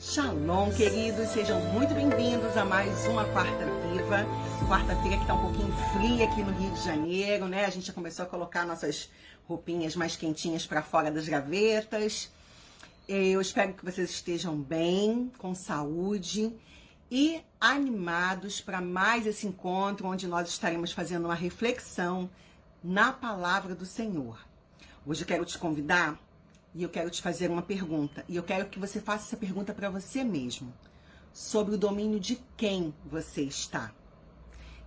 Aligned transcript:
Shalom, 0.00 0.72
queridos, 0.72 1.28
sejam 1.28 1.60
muito 1.74 1.92
bem-vindos 1.92 2.56
a 2.56 2.64
mais 2.64 3.06
uma 3.06 3.22
Quarta 3.26 3.66
Viva. 3.66 4.24
Quarta-feira 4.66 5.16
que 5.18 5.22
está 5.24 5.34
um 5.34 5.42
pouquinho 5.42 5.70
fria 5.92 6.24
aqui 6.24 6.42
no 6.42 6.52
Rio 6.52 6.72
de 6.72 6.82
Janeiro, 6.82 7.46
né? 7.46 7.66
A 7.66 7.70
gente 7.70 7.88
já 7.88 7.92
começou 7.92 8.24
a 8.24 8.28
colocar 8.28 8.64
nossas 8.64 9.10
roupinhas 9.46 9.94
mais 9.94 10.16
quentinhas 10.16 10.66
para 10.66 10.82
fora 10.82 11.10
das 11.10 11.28
gavetas. 11.28 12.30
Eu 13.06 13.42
espero 13.42 13.74
que 13.74 13.84
vocês 13.84 14.08
estejam 14.08 14.56
bem, 14.56 15.30
com 15.36 15.54
saúde 15.54 16.50
e 17.10 17.42
animados 17.60 18.58
para 18.58 18.80
mais 18.80 19.26
esse 19.26 19.46
encontro 19.46 20.08
onde 20.08 20.26
nós 20.26 20.48
estaremos 20.48 20.92
fazendo 20.92 21.26
uma 21.26 21.34
reflexão 21.34 22.30
na 22.82 23.12
palavra 23.12 23.74
do 23.74 23.84
Senhor. 23.84 24.38
Hoje 25.04 25.24
eu 25.24 25.26
quero 25.26 25.44
te 25.44 25.58
convidar 25.58 26.18
e 26.74 26.82
eu 26.82 26.88
quero 26.88 27.10
te 27.10 27.20
fazer 27.20 27.50
uma 27.50 27.62
pergunta. 27.62 28.24
E 28.28 28.36
eu 28.36 28.42
quero 28.42 28.68
que 28.68 28.78
você 28.78 29.00
faça 29.00 29.26
essa 29.26 29.36
pergunta 29.36 29.74
para 29.74 29.90
você 29.90 30.22
mesmo. 30.22 30.72
Sobre 31.32 31.74
o 31.74 31.78
domínio 31.78 32.18
de 32.18 32.40
quem 32.56 32.94
você 33.04 33.42
está. 33.42 33.92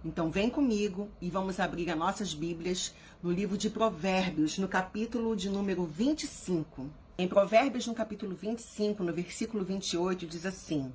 Então 0.04 0.30
vem 0.30 0.50
comigo 0.50 1.10
e 1.22 1.30
vamos 1.30 1.60
abrir 1.60 1.90
as 1.90 1.98
nossas 1.98 2.34
Bíblias 2.34 2.94
no 3.22 3.32
livro 3.32 3.58
de 3.58 3.70
Provérbios, 3.70 4.58
no 4.58 4.68
capítulo 4.68 5.36
de 5.36 5.50
número 5.50 5.86
25. 5.86 6.90
Em 7.18 7.28
Provérbios, 7.28 7.88
no 7.88 7.94
capítulo 7.94 8.36
25, 8.36 9.04
no 9.04 9.14
versículo 9.14 9.64
28, 9.64 10.26
diz 10.28 10.46
assim: 10.46 10.92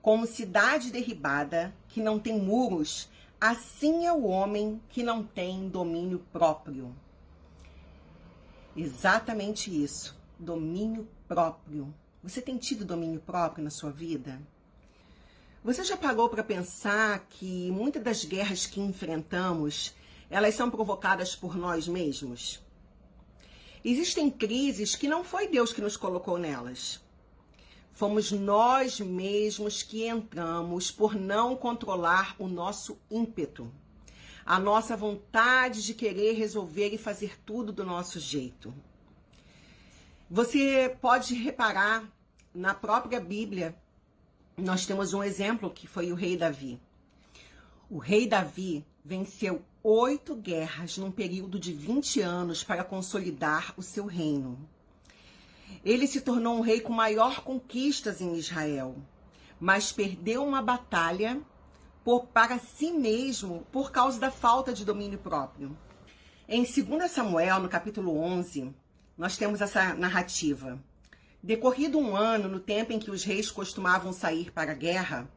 Como 0.00 0.26
cidade 0.26 0.92
derribada, 0.92 1.74
que 1.88 2.00
não 2.00 2.20
tem 2.20 2.38
muros, 2.38 3.08
assim 3.40 4.06
é 4.06 4.12
o 4.12 4.24
homem 4.24 4.80
que 4.90 5.02
não 5.02 5.24
tem 5.24 5.68
domínio 5.68 6.24
próprio. 6.32 6.94
Exatamente 8.76 9.70
isso. 9.70 10.15
Domínio 10.38 11.08
próprio. 11.26 11.94
Você 12.22 12.40
tem 12.40 12.56
tido 12.58 12.84
domínio 12.84 13.20
próprio 13.20 13.64
na 13.64 13.70
sua 13.70 13.90
vida? 13.90 14.40
Você 15.64 15.82
já 15.82 15.96
parou 15.96 16.28
para 16.28 16.44
pensar 16.44 17.26
que 17.28 17.70
muitas 17.70 18.02
das 18.02 18.24
guerras 18.24 18.66
que 18.66 18.80
enfrentamos, 18.80 19.94
elas 20.30 20.54
são 20.54 20.70
provocadas 20.70 21.34
por 21.34 21.56
nós 21.56 21.88
mesmos? 21.88 22.62
Existem 23.84 24.30
crises 24.30 24.94
que 24.94 25.08
não 25.08 25.24
foi 25.24 25.48
Deus 25.48 25.72
que 25.72 25.80
nos 25.80 25.96
colocou 25.96 26.38
nelas. 26.38 27.00
Fomos 27.92 28.30
nós 28.30 29.00
mesmos 29.00 29.82
que 29.82 30.06
entramos 30.06 30.90
por 30.90 31.14
não 31.14 31.56
controlar 31.56 32.36
o 32.38 32.46
nosso 32.46 32.98
ímpeto 33.10 33.72
a 34.46 34.60
nossa 34.60 34.96
vontade 34.96 35.84
de 35.84 35.92
querer 35.92 36.34
resolver 36.34 36.94
e 36.94 36.98
fazer 36.98 37.36
tudo 37.44 37.72
do 37.72 37.84
nosso 37.84 38.20
jeito. 38.20 38.72
Você 40.28 40.96
pode 41.00 41.34
reparar 41.34 42.02
na 42.52 42.74
própria 42.74 43.20
Bíblia, 43.20 43.76
nós 44.56 44.84
temos 44.84 45.14
um 45.14 45.22
exemplo 45.22 45.70
que 45.70 45.86
foi 45.86 46.10
o 46.10 46.16
rei 46.16 46.36
Davi. 46.36 46.80
O 47.88 47.98
rei 47.98 48.26
Davi 48.26 48.84
venceu 49.04 49.62
oito 49.84 50.34
guerras 50.34 50.98
num 50.98 51.12
período 51.12 51.60
de 51.60 51.72
20 51.72 52.20
anos 52.22 52.64
para 52.64 52.82
consolidar 52.82 53.72
o 53.76 53.82
seu 53.82 54.04
reino. 54.04 54.58
Ele 55.84 56.08
se 56.08 56.20
tornou 56.20 56.56
um 56.56 56.60
rei 56.60 56.80
com 56.80 56.92
maior 56.92 57.44
conquistas 57.44 58.20
em 58.20 58.34
Israel, 58.34 58.96
mas 59.60 59.92
perdeu 59.92 60.44
uma 60.44 60.60
batalha 60.60 61.40
por, 62.02 62.26
para 62.26 62.58
si 62.58 62.90
mesmo 62.90 63.64
por 63.70 63.92
causa 63.92 64.18
da 64.18 64.32
falta 64.32 64.72
de 64.72 64.84
domínio 64.84 65.20
próprio. 65.20 65.78
Em 66.48 66.64
2 66.64 67.12
Samuel, 67.12 67.60
no 67.60 67.68
capítulo 67.68 68.18
11, 68.18 68.74
nós 69.16 69.36
temos 69.36 69.60
essa 69.60 69.94
narrativa. 69.94 70.78
Decorrido 71.42 71.98
um 71.98 72.16
ano, 72.16 72.48
no 72.48 72.60
tempo 72.60 72.92
em 72.92 72.98
que 72.98 73.10
os 73.10 73.24
reis 73.24 73.50
costumavam 73.50 74.12
sair 74.12 74.50
para 74.50 74.72
a 74.72 74.74
guerra, 74.74 75.28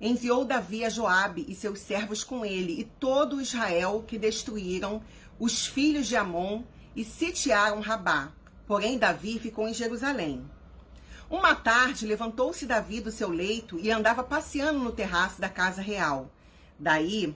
enviou 0.00 0.44
Davi 0.44 0.84
a 0.84 0.90
Joabe 0.90 1.46
e 1.48 1.54
seus 1.54 1.78
servos 1.78 2.24
com 2.24 2.44
ele 2.44 2.80
e 2.80 2.84
todo 2.84 3.40
Israel 3.40 4.04
que 4.06 4.18
destruíram 4.18 5.02
os 5.38 5.66
filhos 5.66 6.06
de 6.06 6.16
Amon 6.16 6.62
e 6.94 7.04
sitiaram 7.04 7.80
Rabá. 7.80 8.32
Porém, 8.66 8.98
Davi 8.98 9.38
ficou 9.38 9.68
em 9.68 9.74
Jerusalém. 9.74 10.44
Uma 11.30 11.54
tarde, 11.54 12.06
levantou-se 12.06 12.66
Davi 12.66 13.00
do 13.00 13.10
seu 13.10 13.30
leito 13.30 13.78
e 13.78 13.90
andava 13.90 14.22
passeando 14.22 14.78
no 14.78 14.92
terraço 14.92 15.40
da 15.40 15.48
casa 15.48 15.80
real. 15.80 16.30
Daí, 16.78 17.34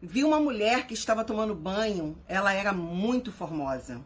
viu 0.00 0.28
uma 0.28 0.38
mulher 0.38 0.86
que 0.86 0.94
estava 0.94 1.24
tomando 1.24 1.54
banho. 1.54 2.16
Ela 2.28 2.52
era 2.52 2.72
muito 2.72 3.32
formosa. 3.32 4.00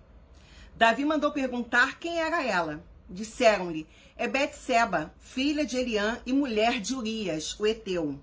Davi 0.78 1.04
mandou 1.04 1.32
perguntar 1.32 1.98
quem 1.98 2.20
era 2.20 2.40
ela. 2.40 2.80
Disseram-lhe: 3.10 3.84
É 4.16 4.28
Betseba, 4.28 5.12
filha 5.18 5.66
de 5.66 5.76
Eliã 5.76 6.22
e 6.24 6.32
mulher 6.32 6.80
de 6.80 6.94
Urias, 6.94 7.58
o 7.58 7.66
heteu. 7.66 8.16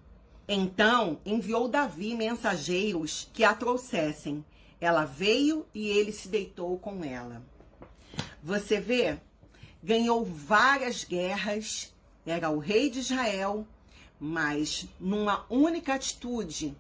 Então 0.48 1.20
enviou 1.26 1.68
Davi 1.68 2.16
mensageiros 2.16 3.30
que 3.34 3.44
a 3.44 3.54
trouxessem. 3.54 4.46
Ela 4.80 5.04
veio 5.04 5.66
e 5.74 5.90
ele 5.90 6.14
se 6.14 6.30
deitou 6.30 6.80
com 6.80 7.04
ela. 7.04 7.44
Você 8.42 8.80
vê 8.80 9.20
ganhou 9.84 10.24
várias 10.24 11.04
guerras, 11.04 11.94
era 12.26 12.50
o 12.50 12.58
rei 12.58 12.90
de 12.90 13.00
Israel, 13.00 13.68
mas 14.18 14.88
numa 14.98 15.46
única 15.50 15.94
atitude 15.94 16.74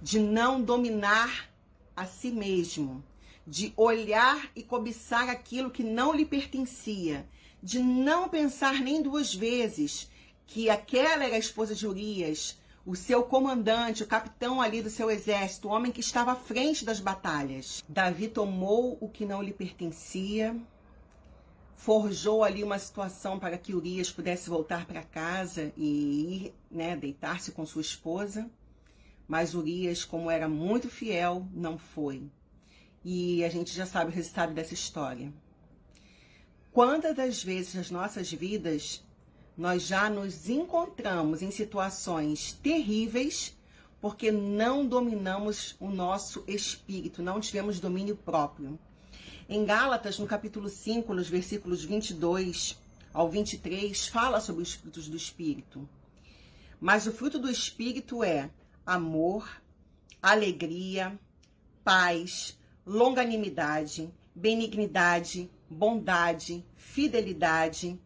de 0.00 0.20
não 0.20 0.62
dominar 0.62 1.50
a 1.96 2.06
si 2.06 2.30
mesmo, 2.30 3.02
de 3.46 3.72
olhar 3.76 4.50
e 4.56 4.62
cobiçar 4.62 5.28
aquilo 5.28 5.70
que 5.70 5.84
não 5.84 6.12
lhe 6.12 6.24
pertencia, 6.24 7.28
de 7.62 7.78
não 7.78 8.28
pensar 8.28 8.80
nem 8.80 9.00
duas 9.00 9.34
vezes 9.34 10.10
que 10.46 10.68
aquela 10.68 11.24
era 11.24 11.36
a 11.36 11.38
esposa 11.38 11.74
de 11.74 11.86
Urias, 11.86 12.58
o 12.84 12.94
seu 12.94 13.24
comandante, 13.24 14.02
o 14.02 14.06
capitão 14.06 14.60
ali 14.60 14.80
do 14.80 14.90
seu 14.90 15.10
exército, 15.10 15.68
o 15.68 15.72
homem 15.72 15.90
que 15.90 16.00
estava 16.00 16.32
à 16.32 16.36
frente 16.36 16.84
das 16.84 17.00
batalhas. 17.00 17.84
Davi 17.88 18.28
tomou 18.28 18.96
o 19.00 19.08
que 19.08 19.26
não 19.26 19.42
lhe 19.42 19.52
pertencia, 19.52 20.56
forjou 21.74 22.44
ali 22.44 22.62
uma 22.62 22.78
situação 22.78 23.38
para 23.38 23.58
que 23.58 23.74
Urias 23.74 24.10
pudesse 24.10 24.48
voltar 24.48 24.86
para 24.86 25.02
casa 25.02 25.72
e 25.76 26.46
ir, 26.46 26.54
né, 26.70 26.96
deitar-se 26.96 27.52
com 27.52 27.66
sua 27.66 27.82
esposa. 27.82 28.48
Mas 29.26 29.54
Urias, 29.54 30.04
como 30.04 30.30
era 30.30 30.48
muito 30.48 30.88
fiel, 30.88 31.46
não 31.52 31.76
foi. 31.76 32.30
E 33.08 33.44
a 33.44 33.48
gente 33.48 33.72
já 33.72 33.86
sabe 33.86 34.10
o 34.10 34.12
resultado 34.12 34.52
dessa 34.52 34.74
história. 34.74 35.32
Quantas 36.72 37.14
das 37.14 37.40
vezes 37.40 37.74
nas 37.74 37.88
nossas 37.88 38.32
vidas 38.32 39.00
nós 39.56 39.86
já 39.86 40.10
nos 40.10 40.48
encontramos 40.48 41.40
em 41.40 41.52
situações 41.52 42.54
terríveis 42.54 43.56
porque 44.00 44.32
não 44.32 44.84
dominamos 44.84 45.76
o 45.78 45.88
nosso 45.88 46.42
espírito, 46.48 47.22
não 47.22 47.38
tivemos 47.38 47.78
domínio 47.78 48.16
próprio. 48.16 48.76
Em 49.48 49.64
Gálatas, 49.64 50.18
no 50.18 50.26
capítulo 50.26 50.68
5, 50.68 51.14
nos 51.14 51.28
versículos 51.28 51.84
22 51.84 52.76
ao 53.14 53.30
23, 53.30 54.08
fala 54.08 54.40
sobre 54.40 54.64
os 54.64 54.74
frutos 54.74 55.06
do 55.06 55.16
Espírito. 55.16 55.88
Mas 56.80 57.06
o 57.06 57.12
fruto 57.12 57.38
do 57.38 57.48
Espírito 57.48 58.24
é 58.24 58.50
amor, 58.84 59.48
alegria, 60.20 61.16
paz, 61.84 62.58
longanimidade, 62.86 64.14
benignidade, 64.32 65.50
bondade, 65.68 66.64
fidelidade, 66.76 68.00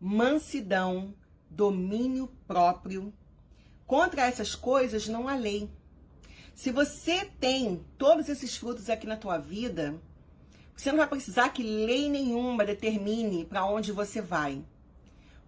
mansidão, 0.00 1.14
domínio 1.50 2.28
próprio. 2.46 3.12
Contra 3.86 4.22
essas 4.22 4.54
coisas 4.54 5.06
não 5.06 5.28
há 5.28 5.34
lei. 5.34 5.70
Se 6.54 6.70
você 6.70 7.26
tem 7.38 7.84
todos 7.98 8.28
esses 8.30 8.56
frutos 8.56 8.88
aqui 8.88 9.06
na 9.06 9.16
tua 9.16 9.36
vida, 9.36 10.00
você 10.74 10.90
não 10.90 10.98
vai 10.98 11.08
precisar 11.08 11.50
que 11.50 11.62
lei 11.62 12.08
nenhuma 12.08 12.64
determine 12.64 13.44
para 13.44 13.66
onde 13.66 13.92
você 13.92 14.22
vai. 14.22 14.64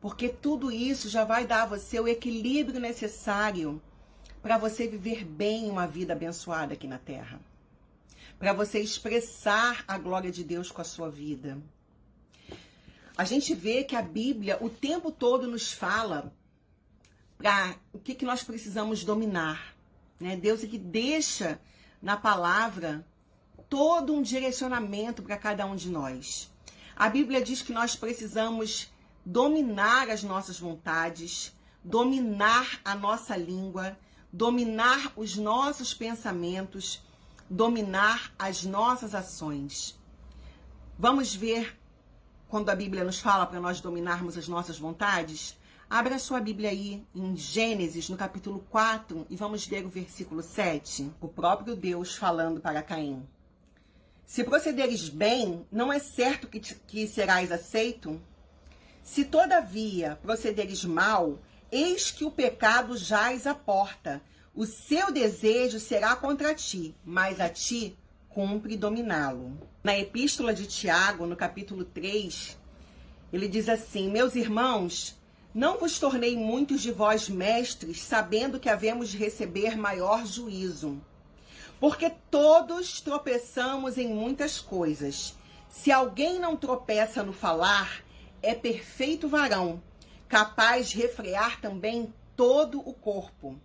Porque 0.00 0.28
tudo 0.28 0.70
isso 0.70 1.08
já 1.08 1.24
vai 1.24 1.46
dar 1.46 1.62
a 1.62 1.66
você 1.66 1.98
o 1.98 2.06
equilíbrio 2.06 2.78
necessário 2.78 3.80
para 4.42 4.58
você 4.58 4.86
viver 4.86 5.24
bem 5.24 5.70
uma 5.70 5.86
vida 5.86 6.12
abençoada 6.12 6.74
aqui 6.74 6.86
na 6.86 6.98
terra. 6.98 7.40
Para 8.44 8.52
você 8.52 8.78
expressar 8.78 9.82
a 9.88 9.96
glória 9.96 10.30
de 10.30 10.44
Deus 10.44 10.70
com 10.70 10.82
a 10.82 10.84
sua 10.84 11.10
vida. 11.10 11.56
A 13.16 13.24
gente 13.24 13.54
vê 13.54 13.82
que 13.84 13.96
a 13.96 14.02
Bíblia 14.02 14.58
o 14.60 14.68
tempo 14.68 15.10
todo 15.10 15.48
nos 15.48 15.72
fala 15.72 16.30
para 17.38 17.74
o 17.90 17.98
que, 17.98 18.14
que 18.14 18.26
nós 18.26 18.42
precisamos 18.42 19.02
dominar. 19.02 19.74
Né? 20.20 20.36
Deus 20.36 20.62
é 20.62 20.66
que 20.66 20.76
deixa 20.76 21.58
na 22.02 22.18
palavra 22.18 23.02
todo 23.66 24.12
um 24.12 24.20
direcionamento 24.20 25.22
para 25.22 25.38
cada 25.38 25.64
um 25.64 25.74
de 25.74 25.88
nós. 25.88 26.52
A 26.94 27.08
Bíblia 27.08 27.40
diz 27.40 27.62
que 27.62 27.72
nós 27.72 27.96
precisamos 27.96 28.92
dominar 29.24 30.10
as 30.10 30.22
nossas 30.22 30.60
vontades, 30.60 31.50
dominar 31.82 32.78
a 32.84 32.94
nossa 32.94 33.38
língua, 33.38 33.98
dominar 34.30 35.14
os 35.16 35.34
nossos 35.34 35.94
pensamentos, 35.94 37.02
dominar 37.48 38.32
as 38.38 38.64
nossas 38.64 39.14
ações. 39.14 39.98
Vamos 40.98 41.34
ver 41.34 41.78
quando 42.48 42.70
a 42.70 42.76
Bíblia 42.76 43.04
nos 43.04 43.18
fala 43.18 43.46
para 43.46 43.60
nós 43.60 43.80
dominarmos 43.80 44.38
as 44.38 44.48
nossas 44.48 44.78
vontades? 44.78 45.58
Abra 45.88 46.18
sua 46.18 46.40
Bíblia 46.40 46.70
aí 46.70 47.06
em 47.14 47.36
Gênesis, 47.36 48.08
no 48.08 48.16
capítulo 48.16 48.64
4, 48.70 49.26
e 49.28 49.36
vamos 49.36 49.68
ler 49.68 49.84
o 49.84 49.88
versículo 49.88 50.42
7. 50.42 51.12
O 51.20 51.28
próprio 51.28 51.76
Deus 51.76 52.16
falando 52.16 52.60
para 52.60 52.82
Caim. 52.82 53.26
Se 54.24 54.42
procederes 54.42 55.08
bem, 55.08 55.66
não 55.70 55.92
é 55.92 55.98
certo 55.98 56.48
que, 56.48 56.58
te, 56.58 56.74
que 56.86 57.06
serás 57.06 57.52
aceito? 57.52 58.20
Se 59.02 59.24
todavia 59.24 60.18
procederes 60.22 60.84
mal, 60.84 61.38
eis 61.70 62.10
que 62.10 62.24
o 62.24 62.30
pecado 62.30 62.96
jaz 62.96 63.46
à 63.46 63.54
porta. 63.54 64.22
O 64.56 64.66
seu 64.66 65.10
desejo 65.10 65.80
será 65.80 66.14
contra 66.14 66.54
ti, 66.54 66.94
mas 67.04 67.40
a 67.40 67.48
ti 67.48 67.98
cumpre 68.28 68.76
dominá-lo. 68.76 69.58
Na 69.82 69.98
epístola 69.98 70.54
de 70.54 70.64
Tiago, 70.64 71.26
no 71.26 71.34
capítulo 71.34 71.84
3, 71.84 72.56
ele 73.32 73.48
diz 73.48 73.68
assim: 73.68 74.08
Meus 74.08 74.36
irmãos, 74.36 75.18
não 75.52 75.76
vos 75.76 75.98
tornei 75.98 76.36
muitos 76.36 76.82
de 76.82 76.92
vós 76.92 77.28
mestres, 77.28 78.00
sabendo 78.00 78.60
que 78.60 78.68
havemos 78.68 79.08
de 79.08 79.16
receber 79.16 79.76
maior 79.76 80.24
juízo. 80.24 81.02
Porque 81.80 82.08
todos 82.30 83.00
tropeçamos 83.00 83.98
em 83.98 84.06
muitas 84.06 84.60
coisas. 84.60 85.34
Se 85.68 85.90
alguém 85.90 86.38
não 86.38 86.54
tropeça 86.54 87.24
no 87.24 87.32
falar, 87.32 88.04
é 88.40 88.54
perfeito 88.54 89.26
varão, 89.26 89.82
capaz 90.28 90.90
de 90.90 90.98
refrear 90.98 91.60
também 91.60 92.14
todo 92.36 92.78
o 92.78 92.94
corpo. 92.94 93.60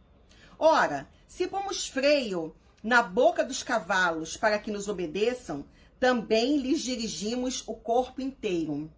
Ora, 0.62 1.08
se 1.26 1.48
pomos 1.48 1.88
freio 1.88 2.54
na 2.84 3.02
boca 3.02 3.46
dos 3.46 3.64
cavalos 3.64 4.36
para 4.36 4.60
que 4.60 4.70
nos 4.70 4.90
obedeçam, 4.90 5.64
também 5.98 6.58
lhes 6.58 6.82
dirigimos 6.82 7.64
o 7.66 7.74
corpo 7.74 8.22
inteiro. 8.22 8.92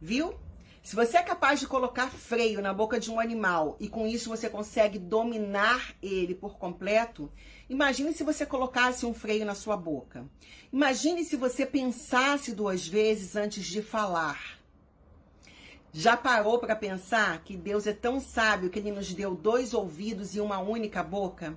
Viu? 0.00 0.34
Se 0.82 0.96
você 0.96 1.18
é 1.18 1.22
capaz 1.22 1.60
de 1.60 1.66
colocar 1.66 2.10
freio 2.10 2.62
na 2.62 2.72
boca 2.72 2.98
de 2.98 3.10
um 3.10 3.20
animal 3.20 3.76
e 3.78 3.86
com 3.86 4.06
isso 4.06 4.30
você 4.30 4.48
consegue 4.48 4.98
dominar 4.98 5.94
ele 6.02 6.34
por 6.34 6.56
completo, 6.56 7.30
imagine 7.68 8.14
se 8.14 8.24
você 8.24 8.46
colocasse 8.46 9.04
um 9.04 9.12
freio 9.12 9.44
na 9.44 9.54
sua 9.54 9.76
boca. 9.76 10.26
Imagine 10.72 11.22
se 11.22 11.36
você 11.36 11.66
pensasse 11.66 12.52
duas 12.52 12.88
vezes 12.88 13.36
antes 13.36 13.66
de 13.66 13.82
falar. 13.82 14.58
Já 15.96 16.16
parou 16.16 16.58
para 16.58 16.74
pensar 16.74 17.44
que 17.44 17.56
Deus 17.56 17.86
é 17.86 17.92
tão 17.92 18.18
sábio 18.18 18.68
que 18.68 18.80
ele 18.80 18.90
nos 18.90 19.14
deu 19.14 19.32
dois 19.32 19.72
ouvidos 19.72 20.34
e 20.34 20.40
uma 20.40 20.58
única 20.58 21.04
boca? 21.04 21.56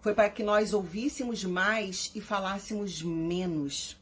Foi 0.00 0.14
para 0.14 0.30
que 0.30 0.42
nós 0.42 0.72
ouvíssemos 0.72 1.44
mais 1.44 2.10
e 2.14 2.20
falássemos 2.22 3.02
menos. 3.02 3.94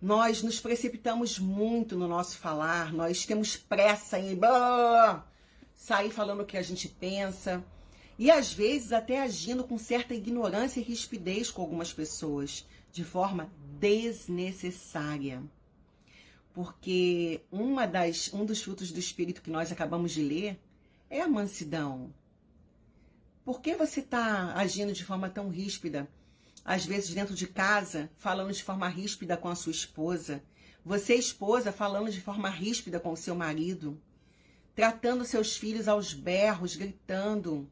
Nós 0.00 0.42
nos 0.42 0.60
precipitamos 0.60 1.38
muito 1.38 1.94
no 1.94 2.08
nosso 2.08 2.38
falar, 2.38 2.90
nós 2.90 3.26
temos 3.26 3.54
pressa 3.54 4.18
em 4.18 4.40
sair 5.74 6.10
falando 6.10 6.40
o 6.40 6.46
que 6.46 6.56
a 6.56 6.62
gente 6.62 6.88
pensa 6.88 7.62
e 8.18 8.30
às 8.30 8.50
vezes 8.50 8.94
até 8.94 9.20
agindo 9.20 9.62
com 9.62 9.76
certa 9.76 10.14
ignorância 10.14 10.80
e 10.80 10.84
rispidez 10.84 11.50
com 11.50 11.60
algumas 11.60 11.92
pessoas, 11.92 12.66
de 12.90 13.04
forma 13.04 13.52
desnecessária. 13.78 15.42
Porque 16.52 17.42
uma 17.50 17.86
das, 17.86 18.32
um 18.32 18.44
dos 18.44 18.62
frutos 18.62 18.90
do 18.90 18.98
Espírito 18.98 19.42
que 19.42 19.50
nós 19.50 19.70
acabamos 19.70 20.12
de 20.12 20.22
ler 20.22 20.60
é 21.08 21.20
a 21.20 21.28
mansidão. 21.28 22.12
Por 23.44 23.60
que 23.60 23.74
você 23.74 24.00
está 24.00 24.54
agindo 24.54 24.92
de 24.92 25.04
forma 25.04 25.28
tão 25.30 25.48
ríspida? 25.48 26.08
às 26.64 26.84
vezes 26.84 27.12
dentro 27.14 27.34
de 27.34 27.46
casa, 27.46 28.10
falando 28.16 28.52
de 28.52 28.62
forma 28.62 28.88
ríspida 28.88 29.36
com 29.36 29.48
a 29.48 29.54
sua 29.54 29.72
esposa. 29.72 30.42
Você, 30.84 31.14
esposa, 31.14 31.72
falando 31.72 32.10
de 32.10 32.20
forma 32.20 32.48
ríspida 32.48 33.00
com 33.00 33.12
o 33.12 33.16
seu 33.16 33.34
marido. 33.34 34.00
Tratando 34.74 35.24
seus 35.24 35.56
filhos 35.56 35.88
aos 35.88 36.12
berros, 36.12 36.76
gritando. 36.76 37.68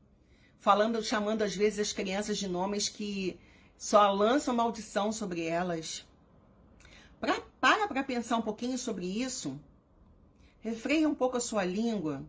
Falando, 0.58 1.02
chamando 1.02 1.42
às 1.42 1.54
vezes 1.54 1.78
as 1.78 1.92
crianças 1.92 2.38
de 2.38 2.48
nomes 2.48 2.88
que 2.88 3.38
só 3.76 4.10
lançam 4.10 4.54
maldição 4.54 5.12
sobre 5.12 5.44
elas. 5.44 6.04
Pra, 7.20 7.40
para 7.60 7.88
para 7.88 8.04
pensar 8.04 8.36
um 8.36 8.42
pouquinho 8.42 8.78
sobre 8.78 9.06
isso. 9.06 9.58
Refreia 10.60 11.08
um 11.08 11.14
pouco 11.14 11.36
a 11.36 11.40
sua 11.40 11.64
língua. 11.64 12.24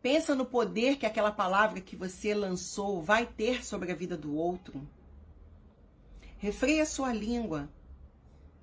Pensa 0.00 0.34
no 0.34 0.44
poder 0.44 0.96
que 0.96 1.06
aquela 1.06 1.32
palavra 1.32 1.80
que 1.80 1.96
você 1.96 2.34
lançou 2.34 3.02
vai 3.02 3.26
ter 3.26 3.64
sobre 3.64 3.90
a 3.90 3.94
vida 3.94 4.16
do 4.16 4.34
outro. 4.36 4.86
Refreia 6.38 6.84
sua 6.84 7.12
língua. 7.12 7.68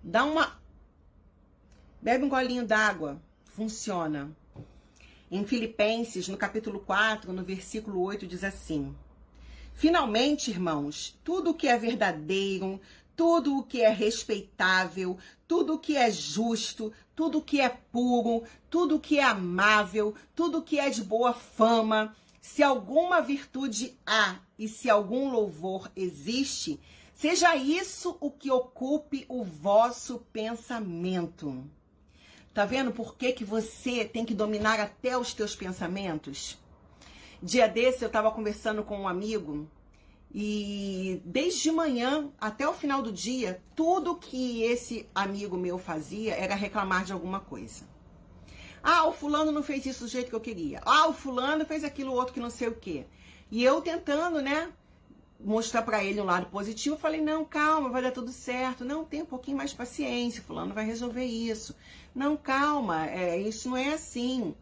Dá 0.04 0.24
uma. 0.24 0.60
Bebe 2.02 2.26
um 2.26 2.30
golinho 2.30 2.66
d'água. 2.66 3.22
Funciona. 3.46 4.36
Em 5.32 5.46
Filipenses, 5.46 6.28
no 6.28 6.38
capítulo 6.38 6.80
4, 6.80 7.32
no 7.34 7.44
versículo 7.44 8.02
8, 8.02 8.28
diz 8.28 8.44
assim: 8.44 8.96
Finalmente, 9.74 10.52
irmãos, 10.52 11.20
tudo 11.24 11.52
o 11.52 11.54
que 11.54 11.68
é 11.68 11.78
verdadeiro, 11.78 12.80
tudo 13.22 13.60
o 13.60 13.64
que 13.64 13.84
é 13.84 13.90
respeitável, 13.90 15.16
tudo 15.48 15.76
o 15.76 15.78
que 15.78 15.96
é 15.96 16.10
justo, 16.10 16.92
tudo 17.16 17.38
o 17.38 17.42
que 17.44 17.62
é 17.62 17.70
puro, 17.70 18.42
tudo 18.68 18.96
o 18.96 19.00
que 19.00 19.20
é 19.20 19.24
amável, 19.24 20.16
tudo 20.34 20.58
o 20.58 20.62
que 20.64 20.80
é 20.80 20.90
de 20.90 21.04
boa 21.04 21.32
fama, 21.32 22.16
se 22.42 22.64
alguma 22.64 23.22
virtude 23.22 23.96
há 24.08 24.40
e 24.58 24.68
se 24.68 24.90
algum 24.90 25.30
louvor 25.30 25.92
existe, 25.96 26.80
Seja 27.14 27.56
isso 27.56 28.18
o 28.20 28.32
que 28.32 28.50
ocupe 28.50 29.28
o 29.30 29.44
vosso 29.44 30.26
pensamento. 30.34 31.64
Tá 32.52 32.66
vendo 32.66 32.92
por 32.92 33.16
que, 33.16 33.32
que 33.32 33.46
você 33.46 34.04
tem 34.04 34.26
que 34.26 34.34
dominar 34.34 34.80
até 34.80 35.16
os 35.16 35.32
teus 35.32 35.56
pensamentos? 35.56 36.58
Dia 37.40 37.68
desse 37.68 38.04
eu 38.04 38.08
estava 38.08 38.32
conversando 38.32 38.84
com 38.84 39.02
um 39.02 39.08
amigo 39.08 39.70
e 40.34 41.22
desde 41.26 41.72
manhã 41.72 42.30
até 42.40 42.68
o 42.68 42.74
final 42.74 43.02
do 43.02 43.12
dia, 43.12 43.62
tudo 43.76 44.16
que 44.16 44.64
esse 44.64 45.10
amigo 45.14 45.58
meu 45.58 45.78
fazia 45.78 46.34
era 46.34 46.56
reclamar 46.56 47.04
de 47.04 47.12
alguma 47.12 47.40
coisa. 47.40 47.84
Ah, 48.82 49.08
o 49.08 49.14
fulano 49.14 49.52
não 49.52 49.62
fez 49.62 49.86
isso 49.86 50.06
do 50.06 50.08
jeito 50.08 50.30
que 50.30 50.36
eu 50.36 50.40
queria. 50.40 50.82
Ah, 50.86 51.08
o 51.08 51.14
fulano 51.14 51.66
fez 51.66 51.84
aquilo 51.84 52.14
outro 52.14 52.34
que 52.34 52.40
não 52.40 52.50
sei 52.50 52.70
o 52.70 52.76
quê. 52.76 53.06
E 53.52 53.64
eu 53.64 53.82
tentando, 53.82 54.42
né, 54.42 54.72
mostrar 55.44 55.82
para 55.82 56.04
ele 56.04 56.22
um 56.22 56.26
lado 56.26 56.48
positivo, 56.48 56.98
falei: 56.98 57.22
não, 57.22 57.44
calma, 57.44 57.90
vai 57.90 58.02
dar 58.02 58.12
tudo 58.12 58.32
certo. 58.32 58.86
Não, 58.86 59.04
tem 59.04 59.22
um 59.22 59.26
pouquinho 59.26 59.58
mais 59.58 59.72
de 59.72 59.76
paciência, 59.76 60.42
fulano 60.42 60.74
vai 60.74 60.86
resolver 60.86 61.26
isso. 61.26 61.76
Não, 62.16 62.38
calma, 62.38 63.08
é, 63.08 63.38
isso 63.38 63.70
não 63.70 63.78
é 63.78 63.94
assim. 63.94 64.56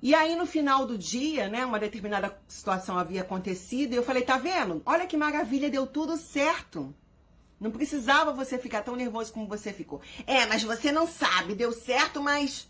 E 0.00 0.14
aí, 0.14 0.36
no 0.36 0.46
final 0.46 0.86
do 0.86 0.96
dia, 0.96 1.48
né, 1.48 1.64
uma 1.64 1.78
determinada 1.78 2.38
situação 2.46 2.96
havia 2.96 3.22
acontecido, 3.22 3.92
e 3.92 3.96
eu 3.96 4.02
falei: 4.02 4.22
tá 4.22 4.38
vendo? 4.38 4.80
Olha 4.86 5.06
que 5.06 5.16
maravilha, 5.16 5.70
deu 5.70 5.86
tudo 5.86 6.16
certo. 6.16 6.94
Não 7.60 7.72
precisava 7.72 8.32
você 8.32 8.56
ficar 8.56 8.82
tão 8.82 8.94
nervoso 8.94 9.32
como 9.32 9.48
você 9.48 9.72
ficou. 9.72 10.00
É, 10.26 10.46
mas 10.46 10.62
você 10.62 10.92
não 10.92 11.06
sabe, 11.08 11.54
deu 11.54 11.72
certo, 11.72 12.22
mas. 12.22 12.68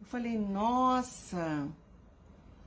Eu 0.00 0.06
falei: 0.06 0.36
nossa. 0.38 1.68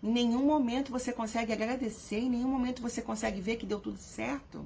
Em 0.01 0.11
nenhum 0.11 0.45
momento 0.45 0.91
você 0.91 1.11
consegue 1.11 1.51
agradecer, 1.51 2.19
em 2.19 2.29
nenhum 2.29 2.47
momento 2.47 2.81
você 2.81 3.01
consegue 3.01 3.41
ver 3.41 3.57
que 3.57 3.65
deu 3.65 3.79
tudo 3.79 3.97
certo. 3.97 4.65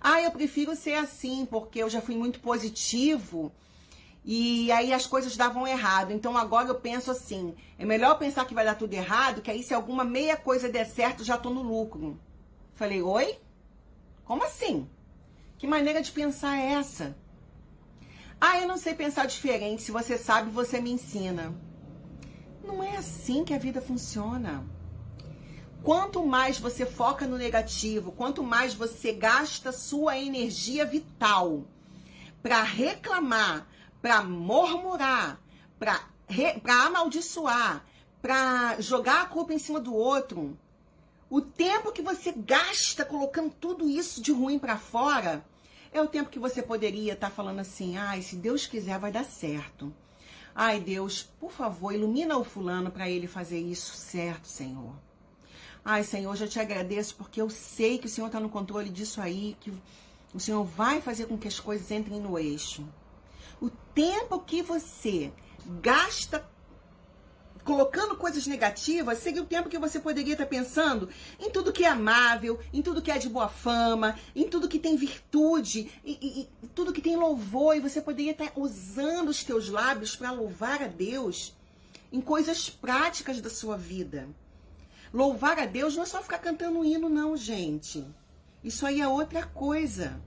Ah, 0.00 0.22
eu 0.22 0.30
prefiro 0.30 0.74
ser 0.74 0.94
assim, 0.94 1.44
porque 1.44 1.82
eu 1.82 1.90
já 1.90 2.00
fui 2.00 2.16
muito 2.16 2.40
positivo 2.40 3.52
e 4.30 4.70
aí 4.70 4.92
as 4.92 5.06
coisas 5.06 5.38
davam 5.38 5.66
errado. 5.66 6.12
Então 6.12 6.36
agora 6.36 6.68
eu 6.68 6.74
penso 6.74 7.10
assim: 7.10 7.54
é 7.78 7.86
melhor 7.86 8.18
pensar 8.18 8.44
que 8.44 8.52
vai 8.52 8.62
dar 8.62 8.74
tudo 8.74 8.92
errado, 8.92 9.40
que 9.40 9.50
aí 9.50 9.62
se 9.62 9.72
alguma 9.72 10.04
meia 10.04 10.36
coisa 10.36 10.68
der 10.68 10.84
certo, 10.84 11.24
já 11.24 11.38
tô 11.38 11.48
no 11.48 11.62
lucro. 11.62 12.20
Falei, 12.74 13.00
oi? 13.00 13.38
Como 14.26 14.44
assim? 14.44 14.86
Que 15.56 15.66
maneira 15.66 16.02
de 16.02 16.12
pensar 16.12 16.58
é 16.58 16.72
essa? 16.72 17.16
Ah, 18.38 18.60
eu 18.60 18.68
não 18.68 18.76
sei 18.76 18.94
pensar 18.94 19.26
diferente. 19.26 19.80
Se 19.80 19.90
você 19.90 20.18
sabe, 20.18 20.50
você 20.50 20.78
me 20.78 20.92
ensina. 20.92 21.54
Não 22.62 22.82
é 22.82 22.98
assim 22.98 23.44
que 23.44 23.54
a 23.54 23.58
vida 23.58 23.80
funciona. 23.80 24.62
Quanto 25.82 26.26
mais 26.26 26.58
você 26.58 26.84
foca 26.84 27.26
no 27.26 27.38
negativo, 27.38 28.12
quanto 28.12 28.42
mais 28.42 28.74
você 28.74 29.10
gasta 29.10 29.72
sua 29.72 30.18
energia 30.18 30.84
vital 30.84 31.64
para 32.42 32.62
reclamar, 32.62 33.66
para 34.00 34.22
murmurar, 34.22 35.40
para 35.78 36.00
amaldiçoar, 36.86 37.84
para 38.20 38.80
jogar 38.80 39.22
a 39.22 39.26
culpa 39.26 39.52
em 39.52 39.58
cima 39.58 39.80
do 39.80 39.94
outro, 39.94 40.58
o 41.30 41.40
tempo 41.40 41.92
que 41.92 42.02
você 42.02 42.32
gasta 42.32 43.04
colocando 43.04 43.52
tudo 43.60 43.88
isso 43.88 44.22
de 44.22 44.32
ruim 44.32 44.58
para 44.58 44.78
fora 44.78 45.44
é 45.92 46.00
o 46.00 46.08
tempo 46.08 46.30
que 46.30 46.38
você 46.38 46.62
poderia 46.62 47.12
estar 47.12 47.28
tá 47.28 47.34
falando 47.34 47.60
assim: 47.60 47.96
ai, 47.96 48.22
se 48.22 48.36
Deus 48.36 48.66
quiser, 48.66 48.98
vai 48.98 49.12
dar 49.12 49.24
certo. 49.24 49.92
Ai, 50.54 50.80
Deus, 50.80 51.22
por 51.38 51.52
favor, 51.52 51.92
ilumina 51.92 52.36
o 52.36 52.44
fulano 52.44 52.90
para 52.90 53.08
ele 53.08 53.26
fazer 53.26 53.60
isso 53.60 53.94
certo, 53.94 54.48
Senhor. 54.48 54.92
Ai, 55.84 56.02
Senhor, 56.02 56.34
já 56.34 56.48
te 56.48 56.58
agradeço 56.58 57.14
porque 57.14 57.40
eu 57.40 57.48
sei 57.48 57.98
que 57.98 58.06
o 58.06 58.10
Senhor 58.10 58.26
está 58.26 58.40
no 58.40 58.48
controle 58.48 58.90
disso 58.90 59.20
aí, 59.20 59.56
que 59.60 59.72
o 60.34 60.40
Senhor 60.40 60.64
vai 60.64 61.00
fazer 61.00 61.26
com 61.26 61.38
que 61.38 61.46
as 61.46 61.60
coisas 61.60 61.90
entrem 61.90 62.20
no 62.20 62.38
eixo. 62.38 62.86
O 63.60 63.70
tempo 63.70 64.40
que 64.40 64.62
você 64.62 65.32
gasta 65.80 66.46
colocando 67.68 68.16
coisas 68.16 68.46
negativas, 68.46 69.18
seria 69.18 69.42
o 69.42 69.46
tempo 69.46 69.68
que 69.68 69.76
você 69.76 70.00
poderia 70.00 70.32
estar 70.32 70.46
pensando 70.46 71.06
em 71.38 71.50
tudo 71.50 71.70
que 71.70 71.84
é 71.84 71.88
amável, 71.88 72.58
em 72.72 72.80
tudo 72.80 73.02
que 73.02 73.10
é 73.10 73.18
de 73.18 73.28
boa 73.28 73.46
fama, 73.46 74.18
em 74.34 74.48
tudo 74.48 74.68
que 74.68 74.78
tem 74.78 74.96
virtude, 74.96 75.92
e, 76.02 76.18
e, 76.22 76.68
tudo 76.68 76.94
que 76.94 77.02
tem 77.02 77.14
louvor, 77.14 77.76
e 77.76 77.80
você 77.80 78.00
poderia 78.00 78.32
estar 78.32 78.52
usando 78.56 79.28
os 79.28 79.44
teus 79.44 79.68
lábios 79.68 80.16
para 80.16 80.30
louvar 80.30 80.82
a 80.82 80.86
Deus 80.86 81.54
em 82.10 82.22
coisas 82.22 82.70
práticas 82.70 83.38
da 83.38 83.50
sua 83.50 83.76
vida. 83.76 84.26
Louvar 85.12 85.58
a 85.58 85.66
Deus 85.66 85.94
não 85.94 86.04
é 86.04 86.06
só 86.06 86.22
ficar 86.22 86.38
cantando 86.38 86.82
hino, 86.82 87.10
não, 87.10 87.36
gente. 87.36 88.02
Isso 88.64 88.86
aí 88.86 89.02
é 89.02 89.06
outra 89.06 89.44
coisa. 89.44 90.18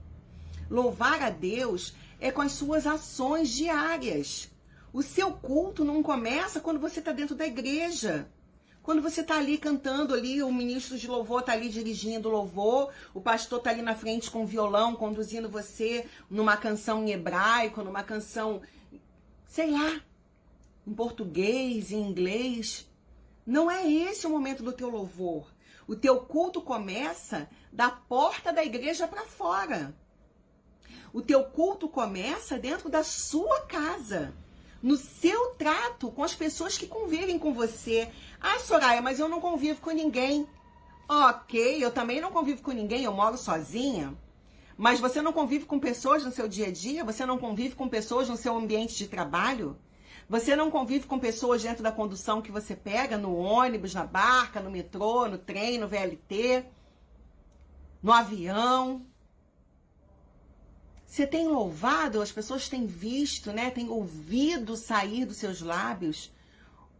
Louvar 0.70 1.20
a 1.20 1.30
Deus 1.30 1.92
é 2.22 2.30
com 2.30 2.40
as 2.40 2.52
suas 2.52 2.86
ações 2.86 3.50
diárias. 3.50 4.48
O 4.92 5.02
seu 5.02 5.32
culto 5.32 5.84
não 5.84 6.04
começa 6.04 6.60
quando 6.60 6.78
você 6.78 7.00
está 7.00 7.10
dentro 7.10 7.34
da 7.34 7.44
igreja. 7.44 8.30
Quando 8.80 9.02
você 9.02 9.22
está 9.22 9.38
ali 9.38 9.58
cantando 9.58 10.14
ali, 10.14 10.40
o 10.40 10.52
ministro 10.52 10.96
de 10.96 11.08
louvor 11.08 11.40
está 11.40 11.52
ali 11.52 11.68
dirigindo 11.68 12.28
o 12.28 12.32
louvor, 12.32 12.92
o 13.12 13.20
pastor 13.20 13.58
está 13.58 13.70
ali 13.70 13.82
na 13.82 13.96
frente 13.96 14.30
com 14.30 14.44
o 14.44 14.46
violão, 14.46 14.94
conduzindo 14.94 15.48
você 15.48 16.06
numa 16.30 16.56
canção 16.56 17.04
em 17.04 17.10
hebraico, 17.10 17.82
numa 17.82 18.04
canção, 18.04 18.62
sei 19.44 19.72
lá, 19.72 20.00
em 20.86 20.94
português, 20.94 21.90
em 21.90 22.08
inglês. 22.08 22.88
Não 23.44 23.68
é 23.68 23.90
esse 23.90 24.28
o 24.28 24.30
momento 24.30 24.62
do 24.62 24.72
teu 24.72 24.88
louvor. 24.88 25.52
O 25.88 25.96
teu 25.96 26.20
culto 26.20 26.62
começa 26.62 27.48
da 27.72 27.90
porta 27.90 28.52
da 28.52 28.64
igreja 28.64 29.08
para 29.08 29.24
fora. 29.24 29.92
O 31.12 31.20
teu 31.20 31.44
culto 31.44 31.88
começa 31.88 32.58
dentro 32.58 32.88
da 32.88 33.04
sua 33.04 33.60
casa, 33.62 34.34
no 34.82 34.96
seu 34.96 35.50
trato 35.50 36.10
com 36.10 36.24
as 36.24 36.34
pessoas 36.34 36.78
que 36.78 36.86
convivem 36.86 37.38
com 37.38 37.52
você. 37.52 38.10
Ah, 38.40 38.58
Soraya, 38.58 39.02
mas 39.02 39.20
eu 39.20 39.28
não 39.28 39.40
convivo 39.40 39.80
com 39.80 39.90
ninguém. 39.90 40.46
Ok, 41.08 41.84
eu 41.84 41.90
também 41.90 42.20
não 42.20 42.32
convivo 42.32 42.62
com 42.62 42.72
ninguém, 42.72 43.04
eu 43.04 43.12
moro 43.12 43.36
sozinha. 43.36 44.16
Mas 44.76 45.00
você 45.00 45.20
não 45.20 45.32
convive 45.32 45.66
com 45.66 45.78
pessoas 45.78 46.24
no 46.24 46.32
seu 46.32 46.48
dia 46.48 46.68
a 46.68 46.72
dia? 46.72 47.04
Você 47.04 47.26
não 47.26 47.36
convive 47.36 47.74
com 47.74 47.88
pessoas 47.88 48.28
no 48.28 48.36
seu 48.36 48.56
ambiente 48.56 48.96
de 48.96 49.06
trabalho? 49.06 49.76
Você 50.28 50.56
não 50.56 50.70
convive 50.70 51.06
com 51.06 51.18
pessoas 51.18 51.62
dentro 51.62 51.82
da 51.82 51.92
condução 51.92 52.40
que 52.40 52.50
você 52.50 52.74
pega, 52.74 53.18
no 53.18 53.36
ônibus, 53.36 53.92
na 53.92 54.06
barca, 54.06 54.60
no 54.60 54.70
metrô, 54.70 55.28
no 55.28 55.36
trem, 55.36 55.76
no 55.76 55.86
VLT, 55.86 56.64
no 58.02 58.10
avião. 58.10 59.04
Você 61.12 61.26
tem 61.26 61.46
louvado, 61.46 62.22
as 62.22 62.32
pessoas 62.32 62.70
têm 62.70 62.86
visto, 62.86 63.52
né? 63.52 63.70
Têm 63.70 63.90
ouvido 63.90 64.74
sair 64.78 65.26
dos 65.26 65.36
seus 65.36 65.60
lábios 65.60 66.32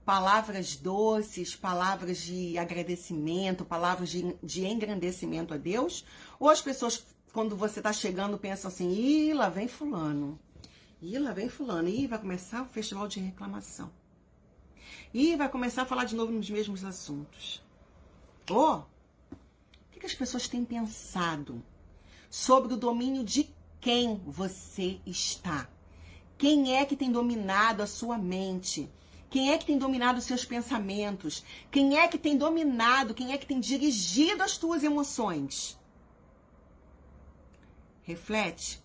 palavras 0.04 0.76
doces, 0.76 1.56
palavras 1.56 2.18
de 2.18 2.58
agradecimento, 2.58 3.64
palavras 3.64 4.10
de, 4.10 4.36
de 4.42 4.66
engrandecimento 4.66 5.54
a 5.54 5.56
Deus? 5.56 6.04
Ou 6.38 6.50
as 6.50 6.60
pessoas, 6.60 7.02
quando 7.32 7.56
você 7.56 7.80
está 7.80 7.90
chegando, 7.90 8.36
pensam 8.36 8.70
assim: 8.70 8.90
ih, 8.92 9.32
lá 9.32 9.48
vem 9.48 9.66
Fulano. 9.66 10.38
Ih, 11.00 11.18
lá 11.18 11.32
vem 11.32 11.48
fulano. 11.48 11.88
Ih, 11.88 12.06
vai 12.06 12.18
começar 12.18 12.60
o 12.60 12.66
festival 12.66 13.08
de 13.08 13.18
reclamação. 13.18 13.90
Ih, 15.14 15.36
vai 15.36 15.48
começar 15.48 15.84
a 15.84 15.86
falar 15.86 16.04
de 16.04 16.14
novo 16.14 16.30
nos 16.30 16.50
mesmos 16.50 16.84
assuntos. 16.84 17.62
Oh, 18.50 18.74
o 18.74 18.84
que, 19.90 20.00
que 20.00 20.06
as 20.06 20.14
pessoas 20.14 20.48
têm 20.48 20.66
pensado 20.66 21.64
sobre 22.28 22.74
o 22.74 22.76
domínio 22.76 23.24
de 23.24 23.50
quem 23.82 24.22
você 24.24 24.98
está? 25.04 25.68
Quem 26.38 26.74
é 26.74 26.86
que 26.86 26.96
tem 26.96 27.12
dominado 27.12 27.82
a 27.82 27.86
sua 27.86 28.16
mente? 28.16 28.90
Quem 29.28 29.52
é 29.52 29.58
que 29.58 29.66
tem 29.66 29.76
dominado 29.76 30.18
os 30.18 30.24
seus 30.24 30.46
pensamentos? 30.46 31.44
Quem 31.70 31.98
é 31.98 32.08
que 32.08 32.16
tem 32.16 32.38
dominado, 32.38 33.12
quem 33.12 33.32
é 33.32 33.38
que 33.38 33.46
tem 33.46 33.60
dirigido 33.60 34.42
as 34.42 34.56
tuas 34.56 34.82
emoções? 34.82 35.78
Reflete 38.02 38.82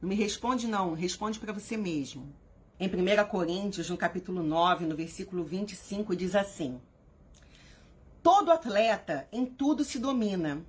não 0.00 0.10
me 0.10 0.14
responde, 0.14 0.66
não, 0.66 0.94
responde 0.94 1.38
para 1.38 1.52
você 1.52 1.76
mesmo. 1.76 2.32
Em 2.78 2.86
1 2.86 3.26
Coríntios, 3.28 3.88
no 3.88 3.96
capítulo 3.96 4.42
9, 4.42 4.84
no 4.84 4.94
versículo 4.94 5.42
25, 5.42 6.14
diz 6.14 6.34
assim: 6.34 6.80
Todo 8.22 8.52
atleta 8.52 9.26
em 9.32 9.46
tudo 9.46 9.82
se 9.82 9.98
domina, 9.98 10.62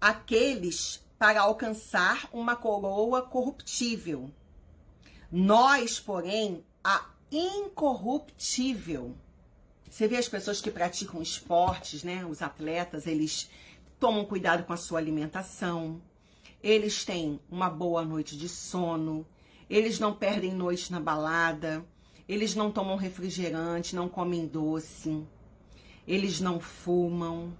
aqueles 0.00 1.02
para 1.18 1.40
alcançar 1.40 2.28
uma 2.32 2.54
coroa 2.54 3.22
corruptível. 3.22 4.30
Nós, 5.30 5.98
porém, 5.98 6.64
a 6.82 7.04
incorruptível. 7.30 9.14
Você 9.90 10.06
vê 10.06 10.16
as 10.16 10.28
pessoas 10.28 10.60
que 10.60 10.70
praticam 10.70 11.20
esportes, 11.20 12.02
né? 12.02 12.24
Os 12.24 12.40
atletas, 12.40 13.06
eles 13.06 13.50
tomam 13.98 14.24
cuidado 14.24 14.64
com 14.64 14.72
a 14.72 14.76
sua 14.76 14.98
alimentação, 14.98 16.00
eles 16.62 17.04
têm 17.04 17.40
uma 17.50 17.68
boa 17.68 18.04
noite 18.04 18.36
de 18.36 18.48
sono, 18.48 19.26
eles 19.68 19.98
não 19.98 20.14
perdem 20.14 20.52
noite 20.52 20.92
na 20.92 21.00
balada, 21.00 21.84
eles 22.28 22.54
não 22.54 22.70
tomam 22.70 22.96
refrigerante, 22.96 23.96
não 23.96 24.08
comem 24.08 24.46
doce, 24.46 25.26
eles 26.06 26.40
não 26.40 26.60
fumam, 26.60 27.56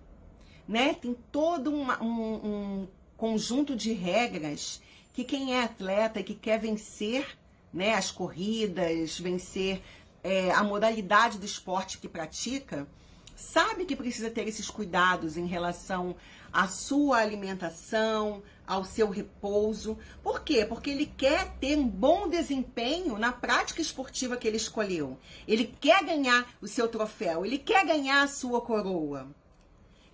né? 0.67 0.95
Tem 0.95 1.15
todo 1.33 1.73
uma, 1.73 2.03
um, 2.03 2.35
um 2.35 2.89
conjunto 3.19 3.77
de 3.77 3.93
regras 3.93 4.81
que 5.13 5.25
quem 5.25 5.53
é 5.53 5.65
atleta 5.65 6.21
e 6.21 6.25
que 6.25 6.37
quer 6.37 6.59
vencer 6.61 7.37
né, 7.75 7.95
as 7.95 8.13
corridas, 8.13 9.19
vencer 9.19 9.83
é, 10.23 10.53
a 10.53 10.63
modalidade 10.63 11.37
do 11.37 11.45
esporte 11.45 11.99
que 11.99 12.09
pratica, 12.09 12.87
sabe 13.35 13.85
que 13.85 13.97
precisa 13.97 14.31
ter 14.31 14.47
esses 14.47 14.71
cuidados 14.71 15.37
em 15.37 15.47
relação 15.47 16.15
à 16.53 16.69
sua 16.69 17.19
alimentação, 17.19 18.41
ao 18.65 18.85
seu 18.85 19.11
repouso. 19.11 19.99
Por 20.23 20.43
quê? 20.43 20.65
Porque 20.65 20.91
ele 20.91 21.07
quer 21.07 21.51
ter 21.59 21.77
um 21.77 21.89
bom 21.89 22.29
desempenho 22.29 23.19
na 23.19 23.33
prática 23.33 23.83
esportiva 23.83 24.37
que 24.37 24.47
ele 24.47 24.57
escolheu. 24.57 25.19
Ele 25.47 25.75
quer 25.81 26.05
ganhar 26.05 26.49
o 26.63 26.69
seu 26.69 26.87
troféu, 26.87 27.45
ele 27.45 27.59
quer 27.59 27.85
ganhar 27.85 28.23
a 28.23 28.29
sua 28.29 28.61
coroa. 28.61 29.27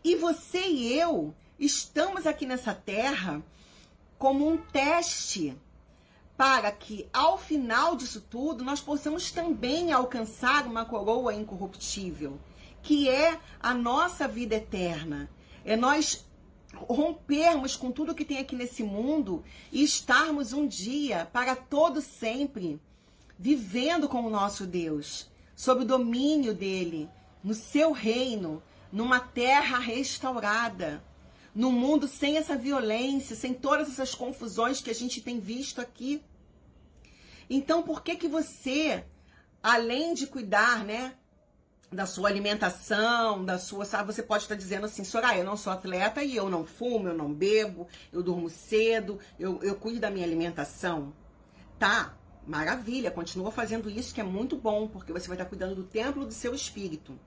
E 0.02 0.16
você 0.16 0.66
e 0.66 0.98
eu 0.98 1.34
estamos 1.64 2.26
aqui 2.26 2.46
nessa 2.46 2.74
terra 2.74 3.42
como 4.18 4.48
um 4.48 4.56
teste 4.56 5.56
para 6.36 6.70
que 6.72 7.08
ao 7.12 7.38
final 7.38 7.96
disso 7.96 8.20
tudo 8.20 8.64
nós 8.64 8.80
possamos 8.80 9.30
também 9.30 9.92
alcançar 9.92 10.66
uma 10.66 10.84
coroa 10.84 11.34
incorruptível 11.34 12.38
que 12.84 13.08
é 13.08 13.40
a 13.58 13.72
nossa 13.72 14.28
vida 14.28 14.56
eterna. 14.56 15.30
É 15.64 15.74
nós 15.74 16.24
rompermos 16.74 17.76
com 17.76 17.90
tudo 17.90 18.14
que 18.14 18.24
tem 18.24 18.38
aqui 18.38 18.54
nesse 18.54 18.82
mundo 18.82 19.42
e 19.72 19.82
estarmos 19.82 20.52
um 20.52 20.66
dia 20.66 21.26
para 21.32 21.56
todo 21.56 22.00
sempre 22.02 22.78
vivendo 23.38 24.08
com 24.08 24.22
o 24.22 24.30
nosso 24.30 24.66
Deus, 24.66 25.30
sob 25.56 25.82
o 25.82 25.86
domínio 25.86 26.54
dele, 26.54 27.08
no 27.42 27.54
seu 27.54 27.90
reino, 27.90 28.62
numa 28.92 29.18
terra 29.18 29.78
restaurada, 29.78 31.02
num 31.54 31.70
mundo 31.70 32.08
sem 32.08 32.36
essa 32.36 32.56
violência, 32.56 33.36
sem 33.36 33.54
todas 33.54 33.88
essas 33.88 34.14
confusões 34.14 34.80
que 34.80 34.90
a 34.90 34.94
gente 34.94 35.20
tem 35.20 35.38
visto 35.38 35.80
aqui. 35.80 36.22
Então, 37.48 37.82
por 37.82 38.02
que 38.02 38.16
que 38.16 38.26
você, 38.26 39.04
além 39.62 40.14
de 40.14 40.26
cuidar, 40.26 40.84
né, 40.84 41.14
da 41.92 42.06
sua 42.06 42.28
alimentação, 42.28 43.44
da 43.44 43.58
sua, 43.58 43.84
sabe, 43.84 44.12
você 44.12 44.22
pode 44.22 44.42
estar 44.44 44.56
dizendo 44.56 44.86
assim, 44.86 45.04
Soraya, 45.04 45.38
eu 45.38 45.44
não 45.44 45.56
sou 45.56 45.72
atleta 45.72 46.24
e 46.24 46.34
eu 46.34 46.50
não 46.50 46.64
fumo, 46.64 47.08
eu 47.08 47.14
não 47.14 47.32
bebo, 47.32 47.86
eu 48.12 48.22
durmo 48.22 48.50
cedo, 48.50 49.20
eu, 49.38 49.62
eu 49.62 49.76
cuido 49.76 50.00
da 50.00 50.10
minha 50.10 50.26
alimentação. 50.26 51.14
Tá, 51.78 52.16
maravilha, 52.46 53.10
continua 53.10 53.52
fazendo 53.52 53.88
isso 53.88 54.12
que 54.12 54.20
é 54.20 54.24
muito 54.24 54.56
bom, 54.56 54.88
porque 54.88 55.12
você 55.12 55.28
vai 55.28 55.36
estar 55.36 55.46
cuidando 55.46 55.76
do 55.76 55.84
templo 55.84 56.26
do 56.26 56.32
seu 56.32 56.54
espírito. 56.54 57.18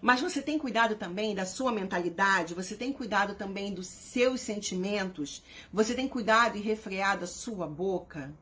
Mas 0.00 0.20
você 0.20 0.40
tem 0.40 0.58
cuidado 0.58 0.94
também 0.94 1.34
da 1.34 1.44
sua 1.44 1.72
mentalidade, 1.72 2.54
você 2.54 2.76
tem 2.76 2.92
cuidado 2.92 3.34
também 3.34 3.74
dos 3.74 3.88
seus 3.88 4.40
sentimentos, 4.40 5.42
você 5.72 5.94
tem 5.94 6.06
cuidado 6.06 6.56
e 6.56 6.60
refreado 6.60 7.24
a 7.24 7.26
sua 7.28 7.66
boca? 7.66 8.32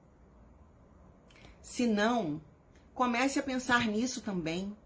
Se 1.62 1.86
não, 1.86 2.40
comece 2.94 3.38
a 3.38 3.42
pensar 3.42 3.86
nisso 3.86 4.20
também. 4.20 4.76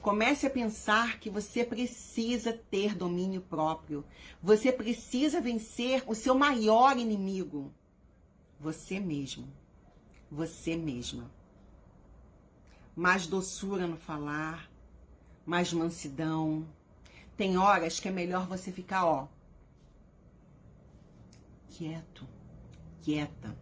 Comece 0.00 0.48
a 0.48 0.50
pensar 0.50 1.20
que 1.20 1.30
você 1.30 1.64
precisa 1.64 2.52
ter 2.52 2.96
domínio 2.96 3.40
próprio. 3.40 4.04
Você 4.42 4.72
precisa 4.72 5.40
vencer 5.40 6.02
o 6.08 6.14
seu 6.14 6.34
maior 6.34 6.98
inimigo. 6.98 7.72
Você 8.58 8.98
mesmo. 8.98 9.46
Você 10.28 10.76
mesma. 10.76 11.30
Mais 12.96 13.28
doçura 13.28 13.86
no 13.86 13.96
falar, 13.96 14.71
mais 15.44 15.72
mansidão. 15.72 16.66
Tem 17.36 17.56
horas 17.56 17.98
que 17.98 18.08
é 18.08 18.10
melhor 18.10 18.46
você 18.46 18.70
ficar, 18.70 19.04
ó, 19.06 19.26
quieto, 21.68 22.26
quieta. 23.02 23.56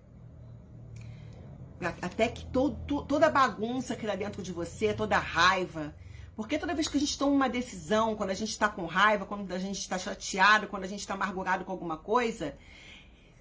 até 2.02 2.28
que 2.28 2.44
todo, 2.46 3.04
toda 3.04 3.26
a 3.26 3.30
bagunça 3.30 3.96
que 3.96 4.06
lá 4.06 4.14
dentro 4.14 4.42
de 4.42 4.52
você, 4.52 4.92
toda 4.92 5.16
a 5.16 5.20
raiva. 5.20 5.94
Porque 6.36 6.58
toda 6.58 6.74
vez 6.74 6.88
que 6.88 6.96
a 6.96 7.00
gente 7.00 7.18
toma 7.18 7.32
uma 7.32 7.48
decisão, 7.48 8.16
quando 8.16 8.30
a 8.30 8.34
gente 8.34 8.50
está 8.50 8.68
com 8.68 8.86
raiva, 8.86 9.26
quando 9.26 9.50
a 9.52 9.58
gente 9.58 9.78
está 9.78 9.98
chateado, 9.98 10.68
quando 10.68 10.84
a 10.84 10.88
gente 10.88 11.00
está 11.00 11.14
amargurado 11.14 11.64
com 11.64 11.72
alguma 11.72 11.96
coisa, 11.96 12.56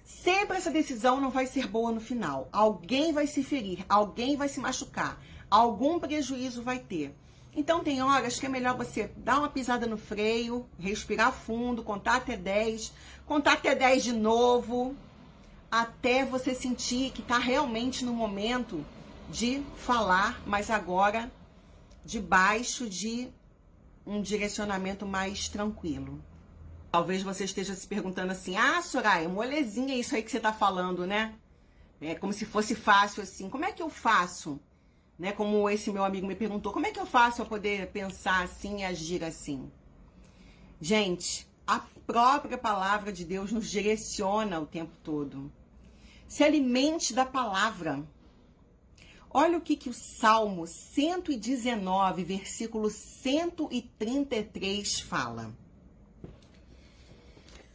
sempre 0.04 0.56
essa 0.56 0.70
decisão 0.70 1.20
não 1.20 1.30
vai 1.30 1.46
ser 1.46 1.66
boa 1.66 1.92
no 1.92 2.00
final. 2.00 2.48
Alguém 2.52 3.12
vai 3.12 3.26
se 3.26 3.42
ferir, 3.42 3.84
alguém 3.88 4.36
vai 4.36 4.48
se 4.48 4.60
machucar, 4.60 5.18
algum 5.50 5.98
prejuízo 5.98 6.62
vai 6.62 6.78
ter. 6.78 7.14
Então 7.54 7.82
tem 7.82 8.02
horas 8.02 8.38
que 8.38 8.46
é 8.46 8.48
melhor 8.48 8.76
você 8.76 9.10
dar 9.16 9.38
uma 9.38 9.48
pisada 9.48 9.86
no 9.86 9.96
freio, 9.96 10.68
respirar 10.78 11.32
fundo, 11.32 11.82
contar 11.82 12.16
até 12.16 12.36
10, 12.36 12.92
contar 13.26 13.54
até 13.54 13.74
10 13.74 14.04
de 14.04 14.12
novo, 14.12 14.94
até 15.70 16.24
você 16.24 16.54
sentir 16.54 17.10
que 17.10 17.22
está 17.22 17.38
realmente 17.38 18.04
no 18.04 18.12
momento 18.12 18.84
de 19.28 19.62
falar, 19.76 20.40
mas 20.46 20.70
agora 20.70 21.30
debaixo 22.04 22.88
de 22.88 23.28
um 24.06 24.22
direcionamento 24.22 25.04
mais 25.04 25.48
tranquilo. 25.48 26.22
Talvez 26.90 27.22
você 27.22 27.44
esteja 27.44 27.74
se 27.74 27.86
perguntando 27.86 28.32
assim: 28.32 28.56
ah, 28.56 28.82
Soraya, 28.82 29.28
molezinha 29.28 29.94
isso 29.94 30.14
aí 30.14 30.22
que 30.22 30.30
você 30.30 30.38
está 30.38 30.52
falando, 30.52 31.06
né? 31.06 31.34
É 32.00 32.14
como 32.14 32.32
se 32.32 32.44
fosse 32.44 32.74
fácil 32.74 33.22
assim. 33.22 33.48
Como 33.48 33.64
é 33.64 33.72
que 33.72 33.82
eu 33.82 33.90
faço? 33.90 34.60
Né? 35.20 35.30
Como 35.32 35.68
esse 35.68 35.92
meu 35.92 36.02
amigo 36.02 36.26
me 36.26 36.34
perguntou, 36.34 36.72
como 36.72 36.86
é 36.86 36.90
que 36.90 36.98
eu 36.98 37.04
faço 37.04 37.36
para 37.36 37.44
poder 37.44 37.88
pensar 37.88 38.42
assim 38.42 38.78
e 38.78 38.84
agir 38.84 39.22
assim? 39.22 39.70
Gente, 40.80 41.46
a 41.66 41.80
própria 42.06 42.56
palavra 42.56 43.12
de 43.12 43.26
Deus 43.26 43.52
nos 43.52 43.70
direciona 43.70 44.58
o 44.58 44.64
tempo 44.64 44.96
todo. 45.04 45.52
Se 46.26 46.42
alimente 46.42 47.12
da 47.12 47.26
palavra. 47.26 48.02
Olha 49.28 49.58
o 49.58 49.60
que, 49.60 49.76
que 49.76 49.90
o 49.90 49.94
Salmo 49.94 50.66
119, 50.66 52.24
versículo 52.24 52.88
133 52.88 55.00
fala. 55.00 55.54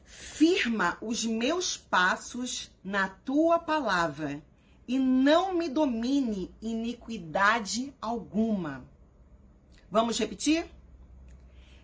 Firma 0.04 0.98
os 1.00 1.24
meus 1.24 1.78
passos 1.78 2.72
na 2.84 3.08
tua 3.08 3.60
palavra 3.60 4.42
e 4.88 5.00
não 5.00 5.54
me 5.54 5.70
domine 5.70 6.54
iniquidade 6.62 7.94
alguma. 8.02 8.86
Vamos 9.90 10.20
repetir? 10.20 10.66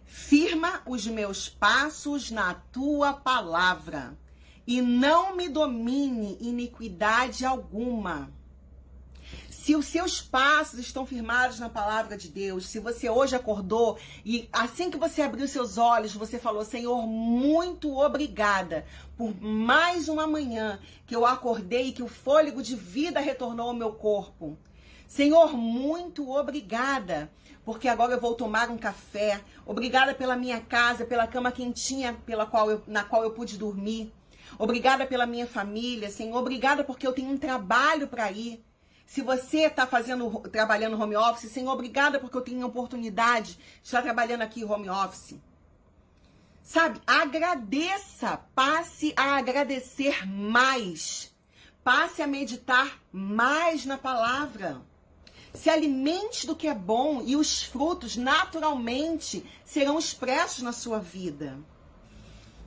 Firma 0.05 0.81
os 0.85 1.07
meus 1.07 1.47
passos 1.47 2.29
na 2.31 2.53
tua 2.53 3.13
palavra 3.13 4.17
e 4.67 4.81
não 4.81 5.35
me 5.35 5.47
domine 5.49 6.37
iniquidade 6.41 7.45
alguma. 7.45 8.31
Se 9.61 9.75
os 9.75 9.85
seus 9.85 10.19
passos 10.19 10.79
estão 10.79 11.05
firmados 11.05 11.59
na 11.59 11.69
palavra 11.69 12.17
de 12.17 12.29
Deus, 12.29 12.65
se 12.65 12.79
você 12.79 13.07
hoje 13.11 13.35
acordou 13.35 13.95
e 14.25 14.49
assim 14.51 14.89
que 14.89 14.97
você 14.97 15.21
abriu 15.21 15.47
seus 15.47 15.77
olhos, 15.77 16.15
você 16.15 16.39
falou: 16.39 16.65
Senhor, 16.65 17.05
muito 17.05 17.95
obrigada 17.95 18.87
por 19.15 19.39
mais 19.39 20.09
uma 20.09 20.25
manhã 20.25 20.79
que 21.05 21.15
eu 21.15 21.27
acordei 21.27 21.89
e 21.89 21.91
que 21.91 22.01
o 22.01 22.07
fôlego 22.07 22.63
de 22.63 22.75
vida 22.75 23.19
retornou 23.19 23.67
ao 23.67 23.75
meu 23.75 23.93
corpo. 23.93 24.57
Senhor, 25.07 25.55
muito 25.55 26.31
obrigada, 26.31 27.31
porque 27.63 27.87
agora 27.87 28.13
eu 28.13 28.19
vou 28.19 28.33
tomar 28.33 28.71
um 28.71 28.79
café. 28.79 29.41
Obrigada 29.63 30.15
pela 30.15 30.35
minha 30.35 30.59
casa, 30.59 31.05
pela 31.05 31.27
cama 31.27 31.51
quentinha 31.51 32.17
pela 32.25 32.47
qual 32.47 32.71
eu, 32.71 32.81
na 32.87 33.03
qual 33.03 33.23
eu 33.23 33.29
pude 33.29 33.59
dormir. 33.59 34.11
Obrigada 34.57 35.05
pela 35.05 35.27
minha 35.27 35.45
família, 35.45 36.09
Senhor. 36.09 36.35
Obrigada 36.35 36.83
porque 36.83 37.05
eu 37.05 37.13
tenho 37.13 37.29
um 37.29 37.37
trabalho 37.37 38.07
para 38.07 38.31
ir. 38.31 38.59
Se 39.11 39.21
você 39.21 39.63
está 39.63 39.85
fazendo, 39.85 40.29
trabalhando 40.53 40.97
home 40.97 41.17
office, 41.17 41.51
Senhor, 41.51 41.69
obrigada 41.73 42.17
porque 42.17 42.37
eu 42.37 42.41
tenho 42.41 42.63
a 42.63 42.67
oportunidade 42.67 43.55
de 43.55 43.59
estar 43.83 44.01
trabalhando 44.01 44.41
aqui 44.41 44.63
home 44.63 44.89
office. 44.89 45.35
Sabe, 46.63 47.01
agradeça, 47.05 48.37
passe 48.55 49.13
a 49.17 49.35
agradecer 49.35 50.25
mais. 50.25 51.29
Passe 51.83 52.21
a 52.21 52.27
meditar 52.27 53.01
mais 53.11 53.85
na 53.85 53.97
palavra. 53.97 54.81
Se 55.53 55.69
alimente 55.69 56.47
do 56.47 56.55
que 56.55 56.69
é 56.69 56.73
bom 56.73 57.21
e 57.21 57.35
os 57.35 57.63
frutos 57.63 58.15
naturalmente 58.15 59.45
serão 59.65 59.99
expressos 59.99 60.63
na 60.63 60.71
sua 60.71 60.99
vida. 60.99 61.59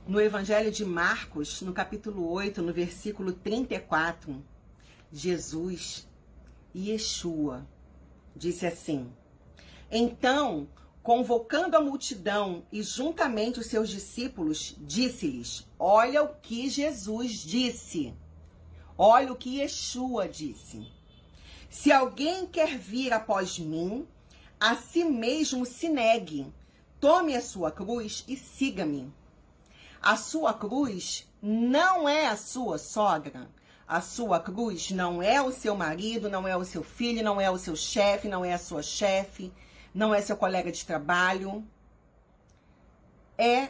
No 0.07 0.21
Evangelho 0.21 0.69
de 0.69 0.85
Marcos, 0.85 1.63
no 1.63 1.73
capítulo 1.73 2.29
8, 2.29 2.61
no 2.61 2.71
versículo 2.71 3.33
34, 3.33 4.45
Jesus 5.11 6.05
Yeshua 6.75 7.65
disse 8.35 8.65
assim: 8.65 9.09
Então, 9.89 10.67
convocando 11.01 11.77
a 11.77 11.81
multidão 11.81 12.65
e 12.69 12.83
juntamente 12.83 13.59
os 13.59 13.67
seus 13.67 13.89
discípulos, 13.89 14.75
disse-lhes: 14.79 15.65
Olha 15.79 16.21
o 16.23 16.35
que 16.35 16.69
Jesus 16.69 17.31
disse. 17.31 18.13
Olha 18.97 19.31
o 19.31 19.35
que 19.35 19.59
Yeshua 19.59 20.27
disse. 20.27 20.85
Se 21.69 21.91
alguém 21.91 22.45
quer 22.45 22.77
vir 22.77 23.13
após 23.13 23.57
mim, 23.59 24.07
a 24.59 24.75
si 24.75 25.03
mesmo 25.03 25.65
se 25.65 25.89
negue, 25.89 26.51
tome 26.99 27.35
a 27.35 27.41
sua 27.41 27.71
cruz 27.71 28.23
e 28.27 28.35
siga-me. 28.35 29.13
A 30.01 30.15
sua 30.17 30.53
cruz 30.53 31.27
não 31.41 32.07
é 32.07 32.27
a 32.27 32.37
sua 32.37 32.77
sogra, 32.77 33.49
a 33.87 34.01
sua 34.01 34.39
cruz 34.39 34.89
não 34.91 35.21
é 35.21 35.41
o 35.41 35.51
seu 35.51 35.75
marido, 35.75 36.29
não 36.29 36.47
é 36.47 36.57
o 36.57 36.65
seu 36.65 36.83
filho, 36.83 37.23
não 37.23 37.39
é 37.39 37.49
o 37.49 37.57
seu 37.57 37.75
chefe, 37.75 38.27
não 38.27 38.43
é 38.43 38.53
a 38.53 38.57
sua 38.57 38.81
chefe, 38.81 39.53
não 39.93 40.13
é 40.13 40.21
seu 40.21 40.35
colega 40.35 40.71
de 40.71 40.83
trabalho. 40.85 41.63
É 43.37 43.69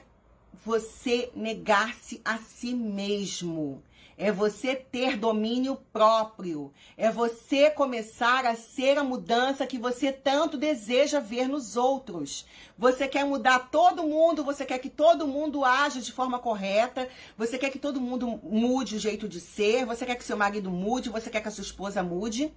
você 0.63 1.31
negar-se 1.35 2.21
a 2.23 2.37
si 2.37 2.73
mesmo. 2.73 3.83
É 4.17 4.31
você 4.31 4.75
ter 4.75 5.17
domínio 5.17 5.75
próprio. 5.91 6.71
É 6.95 7.11
você 7.11 7.69
começar 7.69 8.45
a 8.45 8.55
ser 8.55 8.97
a 8.97 9.03
mudança 9.03 9.67
que 9.67 9.77
você 9.77 10.11
tanto 10.11 10.57
deseja 10.57 11.19
ver 11.19 11.49
nos 11.49 11.75
outros. 11.75 12.45
Você 12.77 13.09
quer 13.09 13.25
mudar 13.25 13.69
todo 13.69 14.07
mundo, 14.07 14.43
você 14.43 14.65
quer 14.65 14.79
que 14.79 14.89
todo 14.89 15.27
mundo 15.27 15.65
age 15.65 16.01
de 16.01 16.13
forma 16.13 16.39
correta, 16.39 17.09
você 17.37 17.57
quer 17.57 17.69
que 17.69 17.79
todo 17.79 17.99
mundo 17.99 18.39
mude 18.41 18.95
o 18.95 18.99
jeito 18.99 19.27
de 19.27 19.41
ser, 19.41 19.85
você 19.85 20.05
quer 20.05 20.15
que 20.15 20.23
seu 20.23 20.37
marido 20.37 20.71
mude, 20.71 21.09
você 21.09 21.29
quer 21.29 21.41
que 21.41 21.49
a 21.49 21.51
sua 21.51 21.63
esposa 21.63 22.01
mude. 22.01 22.53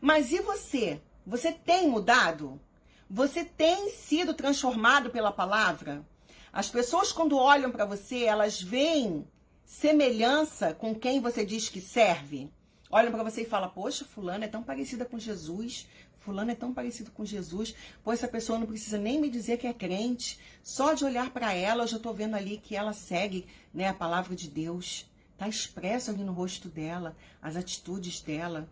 Mas 0.00 0.32
e 0.32 0.40
você? 0.40 1.00
Você 1.24 1.52
tem 1.52 1.88
mudado? 1.88 2.60
Você 3.08 3.44
tem 3.44 3.90
sido 3.90 4.34
transformado 4.34 5.10
pela 5.10 5.30
palavra? 5.30 6.04
As 6.52 6.68
pessoas, 6.68 7.12
quando 7.12 7.36
olham 7.36 7.70
para 7.70 7.84
você, 7.84 8.24
elas 8.24 8.60
veem 8.60 9.24
semelhança 9.70 10.74
com 10.74 10.92
quem 10.92 11.20
você 11.20 11.46
diz 11.46 11.68
que 11.68 11.80
serve? 11.80 12.50
Olham 12.90 13.12
para 13.12 13.22
você 13.22 13.42
e 13.42 13.46
falam: 13.46 13.70
Poxa, 13.70 14.04
Fulano 14.04 14.42
é 14.42 14.48
tão 14.48 14.64
parecida 14.64 15.04
com 15.04 15.16
Jesus. 15.16 15.86
Fulano 16.16 16.50
é 16.50 16.56
tão 16.56 16.74
parecido 16.74 17.12
com 17.12 17.24
Jesus. 17.24 17.72
Pois 18.02 18.18
essa 18.18 18.26
pessoa 18.26 18.58
não 18.58 18.66
precisa 18.66 18.98
nem 18.98 19.20
me 19.20 19.30
dizer 19.30 19.58
que 19.58 19.68
é 19.68 19.72
crente. 19.72 20.40
Só 20.60 20.92
de 20.92 21.04
olhar 21.04 21.30
para 21.30 21.54
ela, 21.54 21.84
eu 21.84 21.86
já 21.86 21.98
estou 21.98 22.12
vendo 22.12 22.34
ali 22.34 22.58
que 22.58 22.74
ela 22.74 22.92
segue 22.92 23.46
né, 23.72 23.86
a 23.86 23.94
palavra 23.94 24.34
de 24.34 24.50
Deus. 24.50 25.08
Está 25.34 25.48
expresso 25.48 26.10
ali 26.10 26.24
no 26.24 26.32
rosto 26.32 26.68
dela, 26.68 27.16
as 27.40 27.54
atitudes 27.54 28.20
dela. 28.20 28.68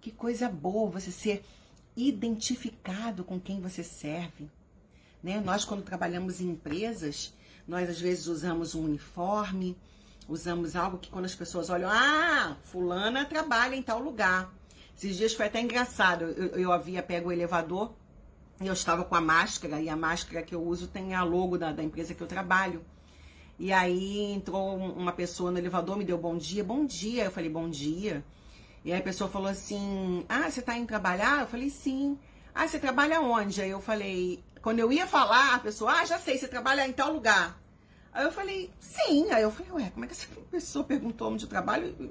Que 0.00 0.10
coisa 0.10 0.48
boa 0.48 0.90
você 0.90 1.12
ser 1.12 1.44
identificado 1.96 3.22
com 3.22 3.40
quem 3.40 3.60
você 3.60 3.84
serve. 3.84 4.50
Né? 5.22 5.40
Nós, 5.40 5.64
quando 5.64 5.84
trabalhamos 5.84 6.40
em 6.40 6.50
empresas, 6.50 7.32
nós 7.66 7.88
às 7.88 8.00
vezes 8.00 8.26
usamos 8.26 8.74
um 8.74 8.84
uniforme, 8.84 9.76
usamos 10.28 10.76
algo 10.76 10.98
que 10.98 11.10
quando 11.10 11.24
as 11.24 11.34
pessoas 11.34 11.70
olham, 11.70 11.90
ah, 11.90 12.56
fulana 12.64 13.24
trabalha 13.24 13.74
em 13.74 13.82
tal 13.82 14.00
lugar. 14.00 14.52
Esses 14.96 15.16
dias 15.16 15.34
foi 15.34 15.46
até 15.46 15.60
engraçado. 15.60 16.24
Eu, 16.24 16.60
eu 16.60 16.72
havia 16.72 17.02
pego 17.02 17.28
o 17.28 17.32
elevador 17.32 17.92
e 18.60 18.66
eu 18.66 18.72
estava 18.72 19.04
com 19.04 19.14
a 19.14 19.20
máscara, 19.20 19.80
e 19.80 19.88
a 19.88 19.96
máscara 19.96 20.42
que 20.42 20.54
eu 20.54 20.62
uso 20.62 20.86
tem 20.88 21.14
a 21.14 21.22
logo 21.22 21.58
da, 21.58 21.72
da 21.72 21.82
empresa 21.82 22.14
que 22.14 22.22
eu 22.22 22.26
trabalho. 22.26 22.84
E 23.58 23.72
aí 23.72 24.32
entrou 24.32 24.76
uma 24.76 25.12
pessoa 25.12 25.50
no 25.50 25.58
elevador, 25.58 25.96
me 25.96 26.04
deu 26.04 26.18
bom 26.18 26.36
dia, 26.36 26.64
bom 26.64 26.84
dia. 26.84 27.24
Eu 27.24 27.30
falei, 27.30 27.50
bom 27.50 27.68
dia. 27.68 28.24
E 28.86 28.92
aí 28.92 29.00
a 29.00 29.02
pessoa 29.02 29.28
falou 29.28 29.48
assim: 29.48 30.24
Ah, 30.28 30.48
você 30.48 30.62
tá 30.62 30.76
indo 30.76 30.86
trabalhar? 30.86 31.40
Eu 31.40 31.46
falei, 31.48 31.70
sim. 31.70 32.16
Ah, 32.54 32.68
você 32.68 32.78
trabalha 32.78 33.20
onde? 33.20 33.60
Aí 33.60 33.70
eu 33.70 33.80
falei, 33.80 34.42
quando 34.62 34.78
eu 34.78 34.92
ia 34.92 35.06
falar, 35.06 35.56
a 35.56 35.58
pessoa, 35.58 35.92
ah, 35.92 36.04
já 36.04 36.18
sei, 36.18 36.38
você 36.38 36.46
trabalha 36.46 36.86
em 36.86 36.92
tal 36.92 37.12
lugar. 37.12 37.60
Aí 38.16 38.24
eu 38.24 38.32
falei, 38.32 38.70
sim. 38.80 39.30
Aí 39.30 39.42
eu 39.42 39.50
falei, 39.50 39.70
ué, 39.72 39.90
como 39.90 40.06
é 40.06 40.08
que 40.08 40.14
essa 40.14 40.26
pessoa 40.50 40.82
perguntou 40.82 41.30
onde 41.30 41.44
eu 41.44 41.48
trabalho? 41.50 42.10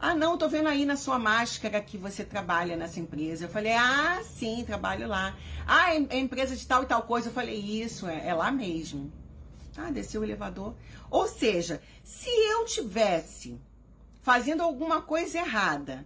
Ah, 0.00 0.16
não, 0.16 0.36
tô 0.36 0.48
vendo 0.48 0.68
aí 0.68 0.84
na 0.84 0.96
sua 0.96 1.16
máscara 1.16 1.80
que 1.80 1.96
você 1.96 2.24
trabalha 2.24 2.76
nessa 2.76 2.98
empresa. 2.98 3.44
Eu 3.44 3.48
falei, 3.48 3.72
ah, 3.72 4.20
sim, 4.24 4.64
trabalho 4.66 5.06
lá. 5.06 5.36
Ah, 5.64 5.94
é, 5.94 6.18
empresa 6.18 6.56
de 6.56 6.66
tal 6.66 6.82
e 6.82 6.86
tal 6.86 7.02
coisa. 7.02 7.28
Eu 7.28 7.32
falei, 7.32 7.56
isso, 7.56 8.08
é, 8.08 8.26
é 8.26 8.34
lá 8.34 8.50
mesmo. 8.50 9.12
Ah, 9.76 9.92
desceu 9.92 10.22
o 10.22 10.24
elevador. 10.24 10.74
Ou 11.08 11.28
seja, 11.28 11.80
se 12.02 12.28
eu 12.28 12.64
tivesse 12.64 13.60
fazendo 14.22 14.64
alguma 14.64 15.00
coisa 15.02 15.38
errada, 15.38 16.04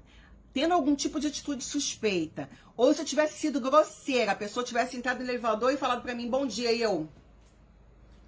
tendo 0.53 0.75
algum 0.75 0.95
tipo 0.95 1.19
de 1.19 1.29
atitude 1.29 1.65
suspeita, 1.65 2.51
ou 2.77 2.93
se 2.93 3.01
eu 3.01 3.07
tivesse 3.07 3.39
sido 3.39 3.63
grosseira, 3.63 4.33
a 4.33 4.37
pessoa 4.37 4.63
tivesse 4.63 4.95
entrado 4.99 5.21
no 5.21 5.25
elevador 5.25 5.73
e 5.73 5.79
falado 5.79 6.03
para 6.03 6.15
mim 6.15 6.29
bom 6.29 6.47
dia 6.47 6.71
e 6.71 6.83
eu 6.83 7.09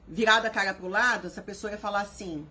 virada 0.06 0.48
a 0.48 0.50
cara 0.50 0.74
pro 0.74 0.88
lado, 0.88 1.26
essa 1.26 1.42
pessoa 1.42 1.70
ia 1.70 1.78
falar 1.78 2.02
assim: 2.02 2.46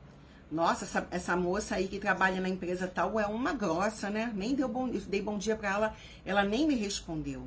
Nossa, 0.51 0.85
essa, 0.85 1.07
essa 1.11 1.35
moça 1.35 1.75
aí 1.75 1.87
que 1.87 1.99
trabalha 1.99 2.41
na 2.41 2.49
empresa 2.49 2.87
tal 2.87 3.19
é 3.19 3.25
uma 3.25 3.53
grossa, 3.53 4.09
né? 4.09 4.31
Nem 4.35 4.55
deu 4.55 4.67
bom, 4.67 4.87
dei 4.87 5.21
bom 5.21 5.37
dia 5.37 5.55
para 5.55 5.69
ela, 5.69 5.95
ela 6.25 6.43
nem 6.43 6.67
me 6.67 6.75
respondeu. 6.75 7.45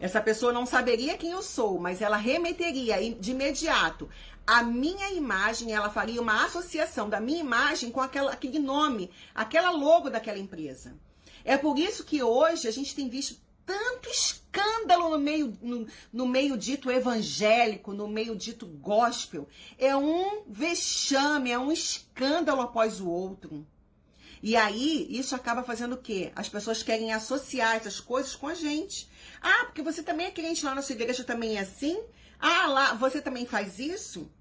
Essa 0.00 0.20
pessoa 0.20 0.52
não 0.52 0.64
saberia 0.64 1.18
quem 1.18 1.32
eu 1.32 1.42
sou, 1.42 1.80
mas 1.80 2.00
ela 2.00 2.16
remeteria 2.16 2.96
de 3.14 3.32
imediato 3.32 4.08
a 4.48 4.62
minha 4.62 5.12
imagem, 5.12 5.74
ela 5.74 5.90
faria 5.90 6.22
uma 6.22 6.46
associação 6.46 7.06
da 7.06 7.20
minha 7.20 7.38
imagem 7.38 7.90
com 7.90 8.00
aquela, 8.00 8.32
aquele 8.32 8.58
nome, 8.58 9.10
aquela 9.34 9.70
logo 9.70 10.08
daquela 10.08 10.38
empresa. 10.38 10.96
É 11.44 11.58
por 11.58 11.78
isso 11.78 12.02
que 12.02 12.22
hoje 12.22 12.66
a 12.66 12.70
gente 12.70 12.94
tem 12.94 13.10
visto 13.10 13.38
tanto 13.68 14.08
escândalo 14.08 15.10
no 15.10 15.18
meio, 15.18 15.54
no, 15.60 15.86
no, 16.10 16.26
meio 16.26 16.56
dito 16.56 16.90
evangélico, 16.90 17.92
no 17.92 18.08
meio 18.08 18.34
dito 18.34 18.66
gospel. 18.66 19.46
É 19.78 19.94
um 19.94 20.44
vexame, 20.48 21.50
é 21.50 21.58
um 21.58 21.70
escândalo 21.70 22.62
após 22.62 22.98
o 22.98 23.06
outro. 23.06 23.66
E 24.42 24.56
aí, 24.56 25.06
isso 25.10 25.34
acaba 25.34 25.62
fazendo 25.62 25.96
o 25.96 25.98
quê? 25.98 26.32
As 26.34 26.48
pessoas 26.48 26.82
querem 26.82 27.12
associar 27.12 27.76
essas 27.76 28.00
coisas 28.00 28.34
com 28.34 28.46
a 28.46 28.54
gente. 28.54 29.06
Ah, 29.38 29.66
porque 29.66 29.82
você 29.82 30.02
também 30.02 30.28
é 30.28 30.30
crente 30.30 30.64
lá 30.64 30.74
na 30.74 30.80
sua 30.80 30.94
igreja, 30.94 31.22
também 31.22 31.58
é 31.58 31.60
assim? 31.60 32.02
Ah, 32.40 32.68
lá, 32.68 32.94
você 32.94 33.20
também 33.20 33.44
faz 33.44 33.78
isso? 33.78 34.32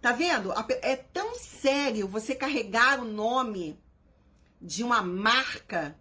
Tá 0.00 0.12
vendo? 0.12 0.50
É 0.80 0.96
tão 0.96 1.34
sério 1.34 2.08
você 2.08 2.34
carregar 2.34 3.00
o 3.00 3.04
nome 3.04 3.78
de 4.62 4.82
uma 4.82 5.02
marca 5.02 5.94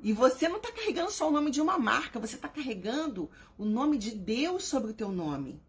e 0.00 0.12
você 0.12 0.48
não 0.48 0.58
está 0.58 0.70
carregando 0.70 1.10
só 1.10 1.28
o 1.28 1.32
nome 1.32 1.50
de 1.50 1.60
uma 1.60 1.78
marca, 1.78 2.20
você 2.20 2.36
está 2.36 2.48
carregando 2.48 3.28
o 3.56 3.64
nome 3.64 3.98
de 3.98 4.12
Deus 4.12 4.64
sobre 4.64 4.92
o 4.92 4.94
teu 4.94 5.10
nome. 5.10 5.60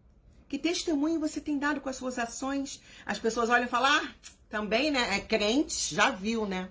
Que 0.48 0.58
testemunho 0.58 1.20
você 1.20 1.40
tem 1.40 1.58
dado 1.58 1.80
com 1.80 1.88
as 1.88 1.96
suas 1.96 2.18
ações? 2.18 2.80
As 3.04 3.18
pessoas 3.18 3.50
olham 3.50 3.66
e 3.66 3.70
falam, 3.70 3.92
ah, 3.92 4.14
também, 4.48 4.90
né? 4.90 5.16
É 5.16 5.20
crente, 5.20 5.94
já 5.94 6.10
viu, 6.10 6.46
né? 6.46 6.68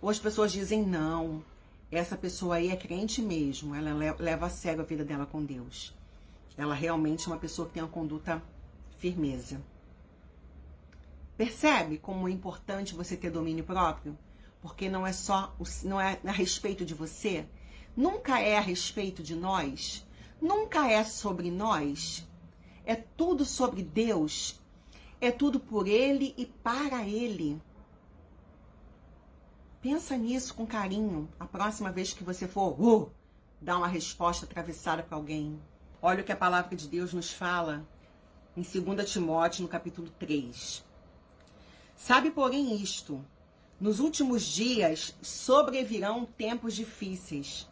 Ou 0.00 0.08
as 0.08 0.18
pessoas 0.18 0.52
dizem, 0.52 0.84
não, 0.84 1.44
essa 1.90 2.16
pessoa 2.16 2.56
aí 2.56 2.70
é 2.70 2.76
crente 2.76 3.20
mesmo, 3.22 3.74
ela 3.74 3.92
leva 4.18 4.46
a 4.46 4.50
sério 4.50 4.82
a 4.82 4.84
vida 4.84 5.04
dela 5.04 5.26
com 5.26 5.44
Deus. 5.44 5.94
Ela 6.56 6.74
realmente 6.74 7.26
é 7.26 7.32
uma 7.32 7.38
pessoa 7.38 7.66
que 7.66 7.74
tem 7.74 7.82
uma 7.82 7.88
conduta 7.88 8.42
firmeza. 8.98 9.60
Percebe 11.36 11.98
como 11.98 12.28
é 12.28 12.32
importante 12.32 12.94
você 12.94 13.16
ter 13.16 13.30
domínio 13.30 13.64
próprio? 13.64 14.18
Porque 14.60 14.88
não 14.88 15.06
é 15.06 15.12
só 15.12 15.54
não 15.84 16.00
é 16.00 16.18
a 16.24 16.32
respeito 16.32 16.84
de 16.84 16.94
você, 16.94 17.46
nunca 17.96 18.40
é 18.40 18.56
a 18.56 18.60
respeito 18.60 19.22
de 19.22 19.34
nós, 19.34 20.06
nunca 20.40 20.90
é 20.90 21.02
sobre 21.04 21.50
nós. 21.50 22.26
É 22.84 22.94
tudo 22.94 23.44
sobre 23.44 23.82
Deus. 23.82 24.58
É 25.20 25.30
tudo 25.30 25.60
por 25.60 25.86
ele 25.86 26.34
e 26.38 26.46
para 26.46 27.06
ele. 27.06 27.60
Pensa 29.82 30.16
nisso 30.16 30.54
com 30.54 30.66
carinho 30.66 31.28
a 31.38 31.44
próxima 31.44 31.92
vez 31.92 32.14
que 32.14 32.24
você 32.24 32.48
for 32.48 32.80
uh, 32.80 33.12
dar 33.60 33.76
uma 33.76 33.86
resposta 33.86 34.46
atravessada 34.46 35.02
para 35.02 35.16
alguém. 35.16 35.60
Olha 36.00 36.22
o 36.22 36.24
que 36.24 36.32
a 36.32 36.36
palavra 36.36 36.74
de 36.74 36.88
Deus 36.88 37.12
nos 37.12 37.30
fala 37.30 37.86
em 38.56 38.62
2 38.62 39.10
Timóteo, 39.10 39.62
no 39.62 39.68
capítulo 39.68 40.08
3. 40.18 40.82
Sabe, 41.94 42.30
porém, 42.30 42.74
isto, 42.76 43.24
nos 43.80 44.00
últimos 44.00 44.42
dias 44.42 45.14
sobrevirão 45.22 46.24
tempos 46.24 46.74
difíceis, 46.74 47.68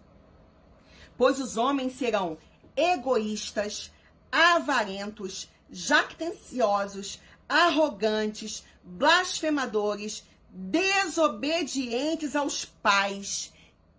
pois 1.16 1.40
os 1.40 1.56
homens 1.56 1.94
serão 1.94 2.38
egoístas, 2.76 3.90
avarentos, 4.30 5.48
jactanciosos, 5.70 7.20
arrogantes, 7.48 8.64
blasfemadores, 8.82 10.24
desobedientes 10.48 12.36
aos 12.36 12.64
pais, 12.64 13.52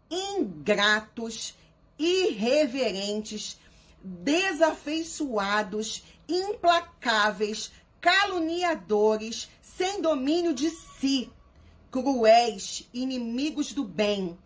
ingratos, 0.09 1.55
irreverentes, 1.99 3.59
desafeiçoados, 4.01 6.03
implacáveis, 6.27 7.71
caluniadores, 7.99 9.49
sem 9.61 10.01
domínio 10.01 10.53
de 10.53 10.69
si 10.69 11.29
cruéis, 11.91 12.88
inimigos 12.93 13.73
do 13.73 13.84
bem, 13.84 14.38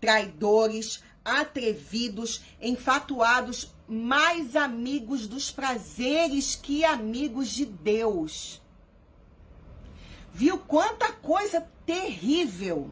traidores, 0.00 1.02
atrevidos, 1.24 2.42
enfatuados, 2.60 3.74
mais 3.88 4.54
amigos 4.54 5.26
dos 5.26 5.50
prazeres 5.50 6.54
que 6.54 6.84
amigos 6.84 7.48
de 7.48 7.66
Deus. 7.66 8.62
Viu 10.32 10.58
quanta 10.58 11.12
coisa 11.12 11.66
terrível? 11.84 12.90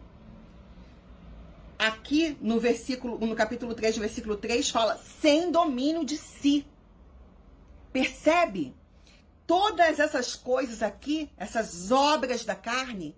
Aqui 1.79 2.37
no 2.41 2.59
versículo, 2.59 3.19
no 3.19 3.35
capítulo 3.35 3.75
3, 3.75 3.99
versículo 3.99 4.37
3, 4.37 4.71
fala 4.71 4.97
sem 4.99 5.51
domínio 5.51 6.05
de 6.05 6.17
si. 6.17 6.67
Percebe? 7.93 8.75
Todas 9.47 10.01
essas 10.01 10.35
coisas 10.35 10.83
aqui, 10.83 11.31
essas 11.37 11.91
obras 11.91 12.45
da 12.45 12.55
carne, 12.55 13.15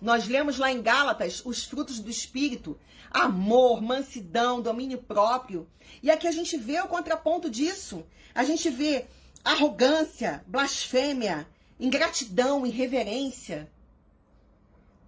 nós 0.00 0.26
lemos 0.26 0.58
lá 0.58 0.70
em 0.70 0.82
Gálatas 0.82 1.42
os 1.44 1.64
frutos 1.64 1.98
do 1.98 2.10
Espírito: 2.10 2.78
amor, 3.10 3.80
mansidão, 3.82 4.60
domínio 4.60 4.98
próprio. 4.98 5.68
E 6.02 6.10
aqui 6.10 6.26
a 6.26 6.32
gente 6.32 6.56
vê 6.56 6.80
o 6.80 6.88
contraponto 6.88 7.50
disso. 7.50 8.04
A 8.34 8.44
gente 8.44 8.70
vê 8.70 9.06
arrogância, 9.44 10.44
blasfêmia, 10.46 11.48
ingratidão, 11.78 12.66
irreverência. 12.66 13.70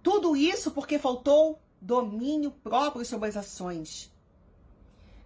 Tudo 0.03 0.35
isso 0.35 0.71
porque 0.71 0.97
faltou 0.97 1.59
domínio 1.79 2.51
próprio 2.51 3.05
sobre 3.05 3.29
as 3.29 3.37
ações. 3.37 4.11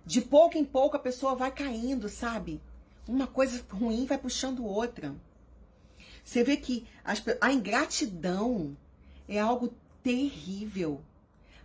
De 0.06 0.22
pouco 0.22 0.58
em 0.58 0.66
pouco 0.66 0.96
a 0.96 1.00
pessoa 1.00 1.36
vai 1.36 1.52
caindo, 1.52 2.08
sabe? 2.10 2.62
Uma 3.08 3.26
coisa 3.26 3.64
ruim 3.70 4.06
vai 4.06 4.18
puxando 4.18 4.66
outra. 4.66 5.16
Você 6.24 6.44
vê 6.44 6.58
que 6.58 6.88
a 7.40 7.52
ingratidão 7.52 8.76
é 9.28 9.40
algo 9.40 9.74
terrível. 10.04 11.02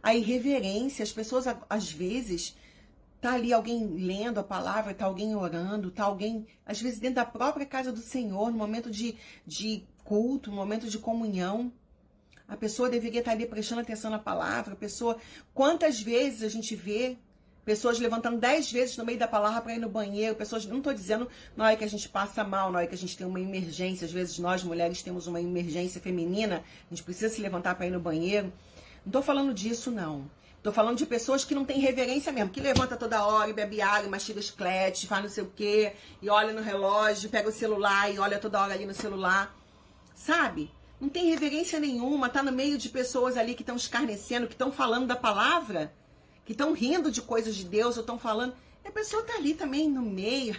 A 0.02 0.14
irreverência, 0.14 1.02
as 1.02 1.12
pessoas 1.12 1.44
às 1.68 1.92
vezes 1.92 2.56
tá 3.20 3.34
ali 3.34 3.52
alguém 3.52 3.86
lendo 3.86 4.40
a 4.40 4.42
palavra, 4.42 4.94
tá 4.94 5.04
alguém 5.04 5.36
orando, 5.36 5.90
tá 5.90 6.04
alguém 6.04 6.46
às 6.64 6.80
vezes 6.80 6.98
dentro 6.98 7.16
da 7.16 7.26
própria 7.26 7.66
casa 7.66 7.92
do 7.92 8.00
Senhor, 8.00 8.50
no 8.50 8.56
momento 8.56 8.90
de, 8.90 9.16
de 9.46 9.84
culto, 10.04 10.50
no 10.50 10.56
momento 10.56 10.88
de 10.88 10.98
comunhão. 10.98 11.72
A 12.48 12.56
pessoa 12.56 12.90
deveria 12.90 13.20
estar 13.20 13.32
tá 13.32 13.36
ali 13.36 13.46
prestando 13.46 13.82
atenção 13.82 14.10
na 14.10 14.18
palavra. 14.18 14.72
A 14.72 14.76
pessoa, 14.76 15.18
quantas 15.54 16.00
vezes 16.00 16.42
a 16.42 16.48
gente 16.48 16.74
vê 16.74 17.18
pessoas 17.64 17.98
levantando 17.98 18.38
dez 18.38 18.70
vezes 18.70 18.96
no 18.96 19.04
meio 19.04 19.18
da 19.18 19.28
palavra 19.28 19.60
para 19.60 19.74
ir 19.74 19.78
no 19.78 19.88
banheiro, 19.88 20.34
pessoas, 20.34 20.64
não 20.64 20.78
estou 20.78 20.92
dizendo 20.92 21.28
na 21.56 21.64
hora 21.66 21.76
que 21.76 21.84
a 21.84 21.88
gente 21.88 22.08
passa 22.08 22.42
mal, 22.42 22.70
na 22.70 22.78
hora 22.78 22.86
que 22.86 22.94
a 22.94 22.98
gente 22.98 23.16
tem 23.16 23.26
uma 23.26 23.40
emergência, 23.40 24.04
às 24.04 24.12
vezes 24.12 24.38
nós 24.38 24.62
mulheres 24.62 25.02
temos 25.02 25.26
uma 25.26 25.40
emergência 25.40 26.00
feminina, 26.00 26.64
a 26.86 26.94
gente 26.94 27.02
precisa 27.02 27.28
se 27.28 27.40
levantar 27.40 27.74
para 27.74 27.86
ir 27.86 27.90
no 27.90 28.00
banheiro. 28.00 28.52
Não 29.04 29.10
estou 29.10 29.22
falando 29.22 29.54
disso, 29.54 29.90
não. 29.90 30.30
Estou 30.56 30.74
falando 30.74 30.98
de 30.98 31.06
pessoas 31.06 31.42
que 31.42 31.54
não 31.54 31.64
têm 31.64 31.80
reverência 31.80 32.30
mesmo, 32.30 32.50
que 32.50 32.60
levanta 32.60 32.94
toda 32.94 33.24
hora 33.24 33.48
e 33.48 33.52
bebe 33.54 33.80
água, 33.80 34.10
mastiga 34.10 34.42
chiclete, 34.42 35.06
faz 35.06 35.22
não 35.22 35.30
sei 35.30 35.42
o 35.42 35.52
quê, 35.56 35.94
e 36.20 36.28
olha 36.28 36.52
no 36.52 36.60
relógio, 36.60 37.30
pega 37.30 37.48
o 37.48 37.52
celular 37.52 38.12
e 38.12 38.18
olha 38.18 38.38
toda 38.38 38.60
hora 38.60 38.74
ali 38.74 38.84
no 38.84 38.92
celular. 38.92 39.56
Sabe? 40.14 40.70
Não 41.00 41.08
tem 41.08 41.30
reverência 41.30 41.80
nenhuma, 41.80 42.28
tá 42.28 42.42
no 42.42 42.52
meio 42.52 42.76
de 42.76 42.90
pessoas 42.90 43.38
ali 43.38 43.54
que 43.54 43.62
estão 43.62 43.74
escarnecendo, 43.74 44.46
que 44.46 44.52
estão 44.52 44.70
falando 44.70 45.06
da 45.06 45.16
palavra 45.16 45.94
que 46.50 46.54
estão 46.54 46.72
rindo 46.72 47.12
de 47.12 47.22
coisas 47.22 47.54
de 47.54 47.64
Deus 47.64 47.96
ou 47.96 48.00
estão 48.00 48.18
falando, 48.18 48.56
e 48.84 48.88
a 48.88 48.90
pessoa 48.90 49.22
tá 49.22 49.34
ali 49.34 49.54
também 49.54 49.88
no 49.88 50.02
meio, 50.02 50.52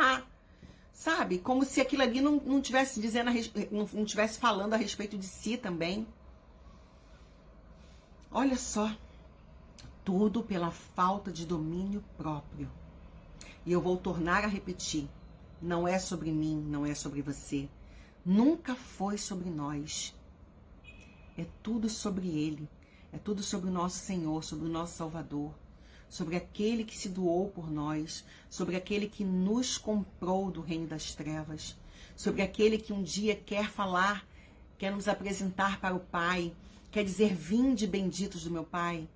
sabe? 0.90 1.36
Como 1.38 1.66
se 1.66 1.82
aquilo 1.82 2.00
ali 2.00 2.22
não, 2.22 2.36
não 2.36 2.62
tivesse 2.62 2.98
dizendo, 2.98 3.30
não, 3.70 3.86
não 3.92 4.04
tivesse 4.06 4.38
falando 4.38 4.72
a 4.72 4.78
respeito 4.78 5.18
de 5.18 5.26
si 5.26 5.58
também. 5.58 6.08
Olha 8.30 8.56
só, 8.56 8.90
tudo 10.02 10.42
pela 10.42 10.70
falta 10.70 11.30
de 11.30 11.44
domínio 11.44 12.02
próprio. 12.16 12.66
E 13.66 13.72
eu 13.72 13.82
vou 13.82 13.98
tornar 13.98 14.44
a 14.44 14.48
repetir: 14.48 15.10
não 15.60 15.86
é 15.86 15.98
sobre 15.98 16.32
mim, 16.32 16.56
não 16.56 16.86
é 16.86 16.94
sobre 16.94 17.20
você. 17.20 17.68
Nunca 18.24 18.74
foi 18.74 19.18
sobre 19.18 19.50
nós. 19.50 20.14
É 21.36 21.44
tudo 21.62 21.86
sobre 21.90 22.28
Ele. 22.28 22.66
É 23.12 23.18
tudo 23.18 23.42
sobre 23.42 23.70
o 23.70 23.72
nosso 23.72 23.98
Senhor, 23.98 24.44
sobre 24.44 24.66
o 24.66 24.70
nosso 24.70 24.96
Salvador, 24.96 25.54
sobre 26.08 26.36
aquele 26.36 26.84
que 26.84 26.96
se 26.96 27.08
doou 27.08 27.48
por 27.48 27.70
nós, 27.70 28.24
sobre 28.50 28.76
aquele 28.76 29.08
que 29.08 29.24
nos 29.24 29.78
comprou 29.78 30.50
do 30.50 30.60
reino 30.60 30.86
das 30.86 31.14
trevas, 31.14 31.76
sobre 32.16 32.42
aquele 32.42 32.78
que 32.78 32.92
um 32.92 33.02
dia 33.02 33.34
quer 33.34 33.70
falar, 33.70 34.26
quer 34.76 34.92
nos 34.92 35.08
apresentar 35.08 35.80
para 35.80 35.94
o 35.94 36.00
Pai, 36.00 36.54
quer 36.90 37.04
dizer: 37.04 37.34
Vinde 37.34 37.86
benditos 37.86 38.44
do 38.44 38.50
meu 38.50 38.64
Pai. 38.64 39.08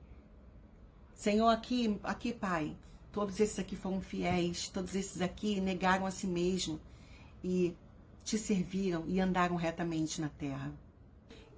Senhor, 1.15 1.49
aqui, 1.49 1.99
aqui, 2.03 2.33
Pai, 2.33 2.77
todos 3.13 3.39
esses 3.39 3.59
aqui 3.59 3.77
foram 3.77 4.01
fiéis, 4.01 4.69
todos 4.69 4.95
esses 4.95 5.21
aqui 5.21 5.61
negaram 5.61 6.07
a 6.07 6.11
si 6.11 6.27
mesmo 6.27 6.81
e 7.45 7.77
te 8.25 8.39
serviram 8.39 9.05
e 9.07 9.21
andaram 9.21 9.57
retamente 9.57 10.21
na 10.21 10.29
terra. 10.29 10.73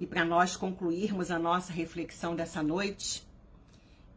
E 0.01 0.07
para 0.07 0.25
nós 0.25 0.57
concluirmos 0.57 1.31
a 1.31 1.39
nossa 1.39 1.73
reflexão 1.73 2.35
dessa 2.35 2.63
noite, 2.63 3.25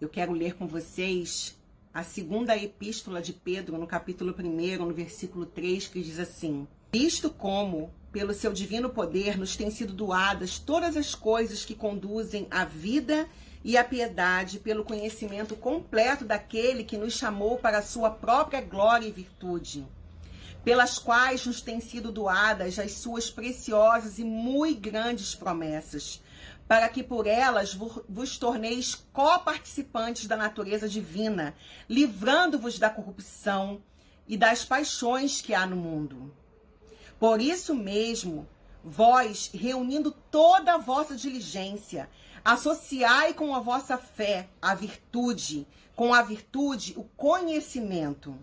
eu 0.02 0.10
quero 0.10 0.34
ler 0.34 0.56
com 0.56 0.68
vocês 0.68 1.56
a 1.94 2.04
segunda 2.04 2.58
epístola 2.58 3.22
de 3.22 3.32
Pedro, 3.32 3.78
no 3.78 3.86
capítulo 3.86 4.34
1, 4.38 4.84
no 4.84 4.94
versículo 4.94 5.46
3, 5.46 5.88
que 5.88 6.02
diz 6.02 6.18
assim: 6.18 6.68
Visto 6.92 7.30
como, 7.30 7.92
pelo 8.12 8.34
seu 8.34 8.52
divino 8.52 8.90
poder, 8.90 9.38
nos 9.38 9.56
têm 9.56 9.70
sido 9.70 9.94
doadas 9.94 10.58
todas 10.58 10.98
as 10.98 11.14
coisas 11.14 11.64
que 11.64 11.76
conduzem 11.76 12.48
à 12.50 12.66
vida 12.66 13.28
e 13.64 13.78
à 13.78 13.84
piedade, 13.84 14.60
pelo 14.60 14.84
conhecimento 14.84 15.56
completo 15.56 16.26
daquele 16.26 16.84
que 16.84 16.98
nos 16.98 17.14
chamou 17.14 17.60
para 17.60 17.78
a 17.78 17.84
sua 17.84 18.10
própria 18.10 18.62
glória 18.62 19.08
e 19.08 19.12
virtude 19.12 19.86
pelas 20.68 21.00
quais 21.00 21.46
nos 21.46 21.62
têm 21.62 21.80
sido 21.80 22.12
doadas 22.12 22.78
as 22.78 22.92
suas 22.92 23.32
preciosas 23.32 24.20
e 24.20 24.26
muito 24.26 24.82
grandes 24.82 25.34
promessas, 25.34 26.22
para 26.68 26.90
que 26.90 27.02
por 27.02 27.26
elas 27.26 27.74
vos 27.74 28.38
torneis 28.38 28.94
coparticipantes 29.14 30.28
da 30.28 30.36
natureza 30.36 30.86
divina, 30.90 31.56
livrando-vos 31.88 32.78
da 32.78 32.90
corrupção 32.90 33.82
e 34.28 34.36
das 34.36 34.66
paixões 34.66 35.42
que 35.42 35.54
há 35.54 35.66
no 35.66 35.78
mundo. 35.78 36.36
Por 37.18 37.40
isso 37.40 37.74
mesmo, 37.74 38.46
vós, 38.84 39.50
reunindo 39.54 40.12
toda 40.12 40.74
a 40.74 40.78
vossa 40.78 41.16
diligência, 41.16 42.10
associai 42.44 43.34
com 43.34 43.56
a 43.56 43.62
vossa 43.62 43.98
fé 43.98 44.50
a 44.62 44.76
virtude, 44.76 45.66
com 45.96 46.14
a 46.14 46.22
virtude 46.22 46.94
o 46.98 47.06
conhecimento 47.06 48.38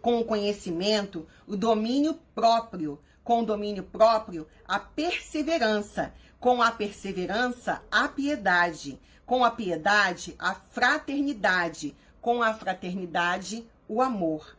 com 0.00 0.18
o 0.20 0.24
conhecimento, 0.24 1.26
o 1.46 1.56
domínio 1.56 2.18
próprio, 2.34 2.98
com 3.24 3.42
o 3.42 3.46
domínio 3.46 3.82
próprio, 3.82 4.46
a 4.66 4.78
perseverança, 4.78 6.14
com 6.40 6.62
a 6.62 6.70
perseverança, 6.70 7.82
a 7.90 8.08
piedade, 8.08 8.98
com 9.26 9.44
a 9.44 9.50
piedade, 9.50 10.34
a 10.38 10.54
fraternidade, 10.54 11.94
com 12.20 12.42
a 12.42 12.54
fraternidade, 12.54 13.68
o 13.86 14.00
amor. 14.00 14.56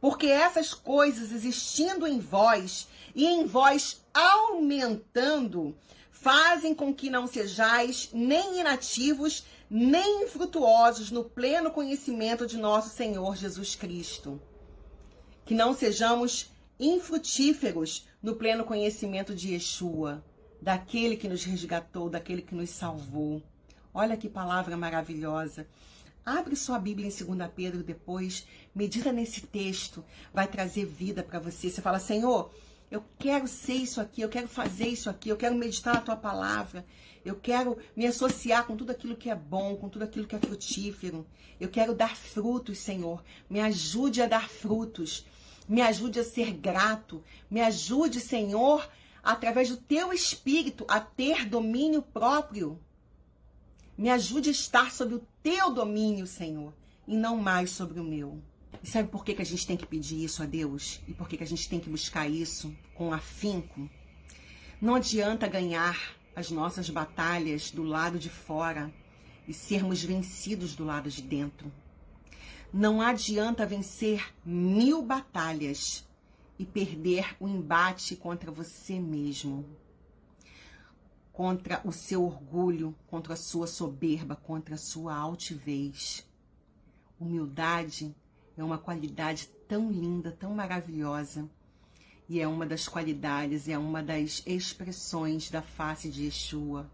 Porque 0.00 0.26
essas 0.26 0.74
coisas 0.74 1.32
existindo 1.32 2.06
em 2.06 2.18
vós 2.18 2.88
e 3.14 3.26
em 3.26 3.46
vós 3.46 4.04
aumentando, 4.14 5.76
fazem 6.10 6.74
com 6.74 6.92
que 6.92 7.10
não 7.10 7.26
sejais 7.26 8.10
nem 8.12 8.60
inativos, 8.60 9.44
nem 9.70 10.24
infrutuosos 10.24 11.10
no 11.10 11.24
pleno 11.24 11.70
conhecimento 11.70 12.46
de 12.46 12.56
nosso 12.56 12.90
Senhor 12.90 13.36
Jesus 13.36 13.76
Cristo 13.76 14.40
que 15.48 15.54
não 15.54 15.72
sejamos 15.72 16.52
infrutíferos 16.78 18.06
no 18.22 18.36
pleno 18.36 18.64
conhecimento 18.64 19.34
de 19.34 19.54
Yeshua, 19.54 20.22
daquele 20.60 21.16
que 21.16 21.26
nos 21.26 21.42
resgatou, 21.42 22.10
daquele 22.10 22.42
que 22.42 22.54
nos 22.54 22.68
salvou. 22.68 23.42
Olha 23.94 24.14
que 24.14 24.28
palavra 24.28 24.76
maravilhosa. 24.76 25.66
Abre 26.22 26.54
sua 26.54 26.78
Bíblia 26.78 27.08
em 27.08 27.24
2 27.24 27.50
Pedro 27.56 27.82
depois, 27.82 28.46
medita 28.74 29.10
nesse 29.10 29.40
texto, 29.40 30.04
vai 30.34 30.46
trazer 30.46 30.84
vida 30.84 31.22
para 31.22 31.38
você. 31.38 31.70
Você 31.70 31.80
fala, 31.80 31.98
Senhor, 31.98 32.52
eu 32.90 33.04
quero 33.18 33.46
ser 33.46 33.74
isso 33.74 34.00
aqui, 34.00 34.20
eu 34.20 34.28
quero 34.28 34.48
fazer 34.48 34.88
isso 34.88 35.10
aqui, 35.10 35.28
eu 35.28 35.36
quero 35.36 35.54
meditar 35.54 35.94
na 35.94 36.00
tua 36.00 36.16
palavra, 36.16 36.84
eu 37.24 37.36
quero 37.36 37.76
me 37.94 38.06
associar 38.06 38.66
com 38.66 38.76
tudo 38.76 38.92
aquilo 38.92 39.16
que 39.16 39.30
é 39.30 39.34
bom, 39.34 39.76
com 39.76 39.88
tudo 39.88 40.04
aquilo 40.04 40.26
que 40.26 40.36
é 40.36 40.38
frutífero. 40.38 41.26
Eu 41.60 41.68
quero 41.68 41.94
dar 41.94 42.16
frutos, 42.16 42.78
Senhor. 42.78 43.22
Me 43.50 43.60
ajude 43.60 44.22
a 44.22 44.26
dar 44.26 44.48
frutos 44.48 45.26
me 45.68 45.82
ajude 45.82 46.18
a 46.18 46.24
ser 46.24 46.52
grato, 46.52 47.22
me 47.50 47.60
ajude, 47.60 48.20
Senhor, 48.20 48.88
através 49.22 49.68
do 49.68 49.76
teu 49.76 50.12
espírito, 50.12 50.86
a 50.88 50.98
ter 50.98 51.44
domínio 51.44 52.00
próprio. 52.00 52.80
Me 53.96 54.08
ajude 54.08 54.48
a 54.48 54.52
estar 54.52 54.90
sob 54.90 55.16
o 55.16 55.26
teu 55.42 55.70
domínio, 55.70 56.26
Senhor, 56.26 56.72
e 57.06 57.16
não 57.16 57.36
mais 57.36 57.70
sobre 57.70 58.00
o 58.00 58.04
meu. 58.04 58.40
E 58.82 58.86
sabe 58.88 59.08
por 59.08 59.24
que, 59.24 59.34
que 59.34 59.42
a 59.42 59.46
gente 59.46 59.66
tem 59.66 59.76
que 59.76 59.86
pedir 59.86 60.22
isso 60.22 60.42
a 60.42 60.46
Deus? 60.46 61.00
E 61.08 61.14
por 61.14 61.28
que, 61.28 61.36
que 61.36 61.44
a 61.44 61.46
gente 61.46 61.68
tem 61.68 61.80
que 61.80 61.90
buscar 61.90 62.28
isso 62.28 62.74
com 62.94 63.12
afinco? 63.12 63.88
Não 64.80 64.94
adianta 64.94 65.48
ganhar 65.48 66.16
as 66.34 66.50
nossas 66.50 66.88
batalhas 66.88 67.70
do 67.70 67.82
lado 67.82 68.18
de 68.18 68.30
fora 68.30 68.92
e 69.48 69.52
sermos 69.52 70.04
vencidos 70.04 70.76
do 70.76 70.84
lado 70.84 71.10
de 71.10 71.22
dentro. 71.22 71.72
Não 72.72 73.00
adianta 73.00 73.66
vencer 73.66 74.32
mil 74.44 75.02
batalhas 75.02 76.06
e 76.58 76.64
perder 76.66 77.34
o 77.40 77.48
embate 77.48 78.14
contra 78.14 78.52
você 78.52 79.00
mesmo, 79.00 79.64
contra 81.32 81.80
o 81.84 81.90
seu 81.90 82.24
orgulho, 82.24 82.94
contra 83.06 83.34
a 83.34 83.36
sua 83.36 83.66
soberba, 83.66 84.36
contra 84.36 84.74
a 84.74 84.78
sua 84.78 85.16
altivez. 85.16 86.24
Humildade 87.18 88.14
é 88.58 88.64
uma 88.64 88.76
qualidade 88.76 89.48
tão 89.68 89.88
linda, 89.88 90.32
tão 90.32 90.52
maravilhosa. 90.52 91.48
E 92.28 92.40
é 92.40 92.48
uma 92.48 92.66
das 92.66 92.88
qualidades, 92.88 93.68
é 93.68 93.78
uma 93.78 94.02
das 94.02 94.42
expressões 94.44 95.48
da 95.48 95.62
face 95.62 96.10
de 96.10 96.24
Yeshua. 96.24 96.90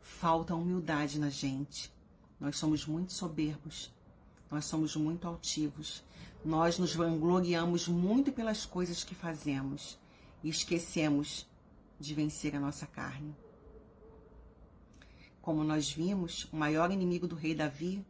Falta 0.00 0.54
humildade 0.54 1.18
na 1.20 1.30
gente. 1.30 1.92
Nós 2.40 2.56
somos 2.56 2.84
muito 2.84 3.12
soberbos. 3.12 3.94
Nós 4.50 4.64
somos 4.64 4.96
muito 4.96 5.28
altivos. 5.28 6.02
Nós 6.44 6.76
nos 6.76 6.92
vangloriamos 6.92 7.86
muito 7.86 8.32
pelas 8.32 8.66
coisas 8.66 9.04
que 9.04 9.14
fazemos 9.14 9.96
e 10.42 10.48
esquecemos 10.48 11.48
de 12.00 12.14
vencer 12.14 12.56
a 12.56 12.60
nossa 12.60 12.84
carne. 12.84 13.34
Como 15.40 15.62
nós 15.62 15.90
vimos, 15.90 16.48
o 16.52 16.56
maior 16.56 16.90
inimigo 16.90 17.28
do 17.28 17.36
rei 17.36 17.54
Davi 17.54 18.04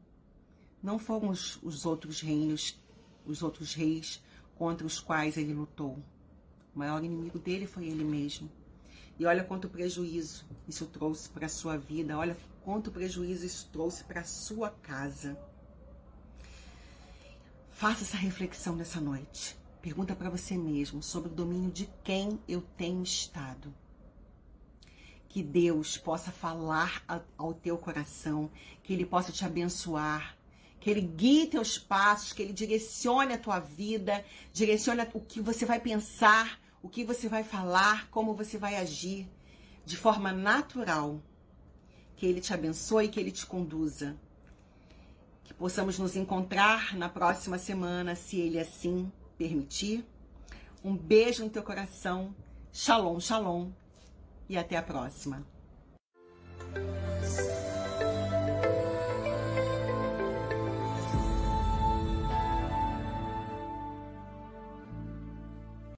não 0.83 0.99
foram 0.99 1.29
os, 1.29 1.59
os 1.62 1.87
outros 1.87 2.21
reinos, 2.21 2.79
os 3.25 3.42
outros 3.42 3.75
reis 3.75 4.23
contra 4.57 4.87
os 4.87 4.99
quais 4.99 5.37
ele 5.37 5.55
lutou. 5.55 5.99
O 6.75 6.79
maior 6.79 7.03
inimigo 7.05 7.38
dele 7.38 7.66
foi 7.66 7.87
ele 7.87 8.05
mesmo. 8.05 8.51
E 9.18 9.27
olha 9.27 9.45
quanto 9.45 9.68
prejuízo 9.68 10.45
isso 10.66 10.87
trouxe 10.87 11.29
para 11.29 11.47
a 11.47 11.49
sua 11.49 11.77
vida, 11.77 12.18
olha 12.18 12.37
quanto 12.64 12.90
prejuízo 12.90 13.45
isso 13.45 13.68
trouxe 13.73 14.03
para 14.05 14.23
a 14.23 14.25
sua 14.25 14.71
casa. 14.71 15.38
Faça 17.71 18.03
essa 18.03 18.16
reflexão 18.16 18.75
nessa 18.75 19.01
noite. 19.01 19.57
Pergunta 19.81 20.14
para 20.14 20.31
você 20.31 20.57
mesmo 20.57 21.03
sobre 21.03 21.31
o 21.31 21.35
domínio 21.35 21.71
de 21.71 21.88
quem 22.05 22.38
eu 22.49 22.62
tenho 22.77 23.03
estado. 23.03 23.75
Que 25.29 25.42
Deus 25.42 25.97
possa 25.97 26.31
falar 26.31 27.05
ao 27.37 27.53
teu 27.53 27.77
coração, 27.77 28.51
que 28.83 28.92
Ele 28.92 29.05
possa 29.05 29.33
te 29.33 29.45
abençoar, 29.45 30.37
que 30.83 30.90
Ele 30.90 31.01
guie 31.01 31.47
teus 31.47 31.79
passos, 31.79 32.33
que 32.33 32.42
Ele 32.42 32.53
direcione 32.53 33.33
a 33.33 33.38
tua 33.38 33.59
vida, 33.59 34.25
direcione 34.53 35.07
o 35.14 35.21
que 35.21 35.40
você 35.40 35.64
vai 35.64 35.81
pensar, 35.81 36.61
o 36.83 36.88
que 36.88 37.05
você 37.05 37.29
vai 37.29 37.42
falar, 37.42 38.09
como 38.11 38.35
você 38.35 38.59
vai 38.59 38.77
agir, 38.77 39.27
de 39.87 39.97
forma 39.97 40.33
natural. 40.33 41.23
Que 42.16 42.27
Ele 42.27 42.40
te 42.40 42.53
abençoe, 42.53 43.09
que 43.09 43.18
Ele 43.18 43.31
te 43.31 43.47
conduza 43.47 44.18
que 45.53 45.59
possamos 45.59 45.99
nos 45.99 46.16
encontrar 46.16 46.97
na 46.97 47.09
próxima 47.09 47.59
semana, 47.59 48.14
se 48.14 48.40
Ele 48.40 48.59
assim 48.59 49.12
permitir. 49.37 50.05
Um 50.83 50.97
beijo 50.97 51.45
no 51.45 51.51
teu 51.51 51.62
coração. 51.62 52.35
Shalom, 52.73 53.21
shalom. 53.21 53.71
E 54.49 54.57
até 54.57 54.77
a 54.77 54.83
próxima. 54.83 55.47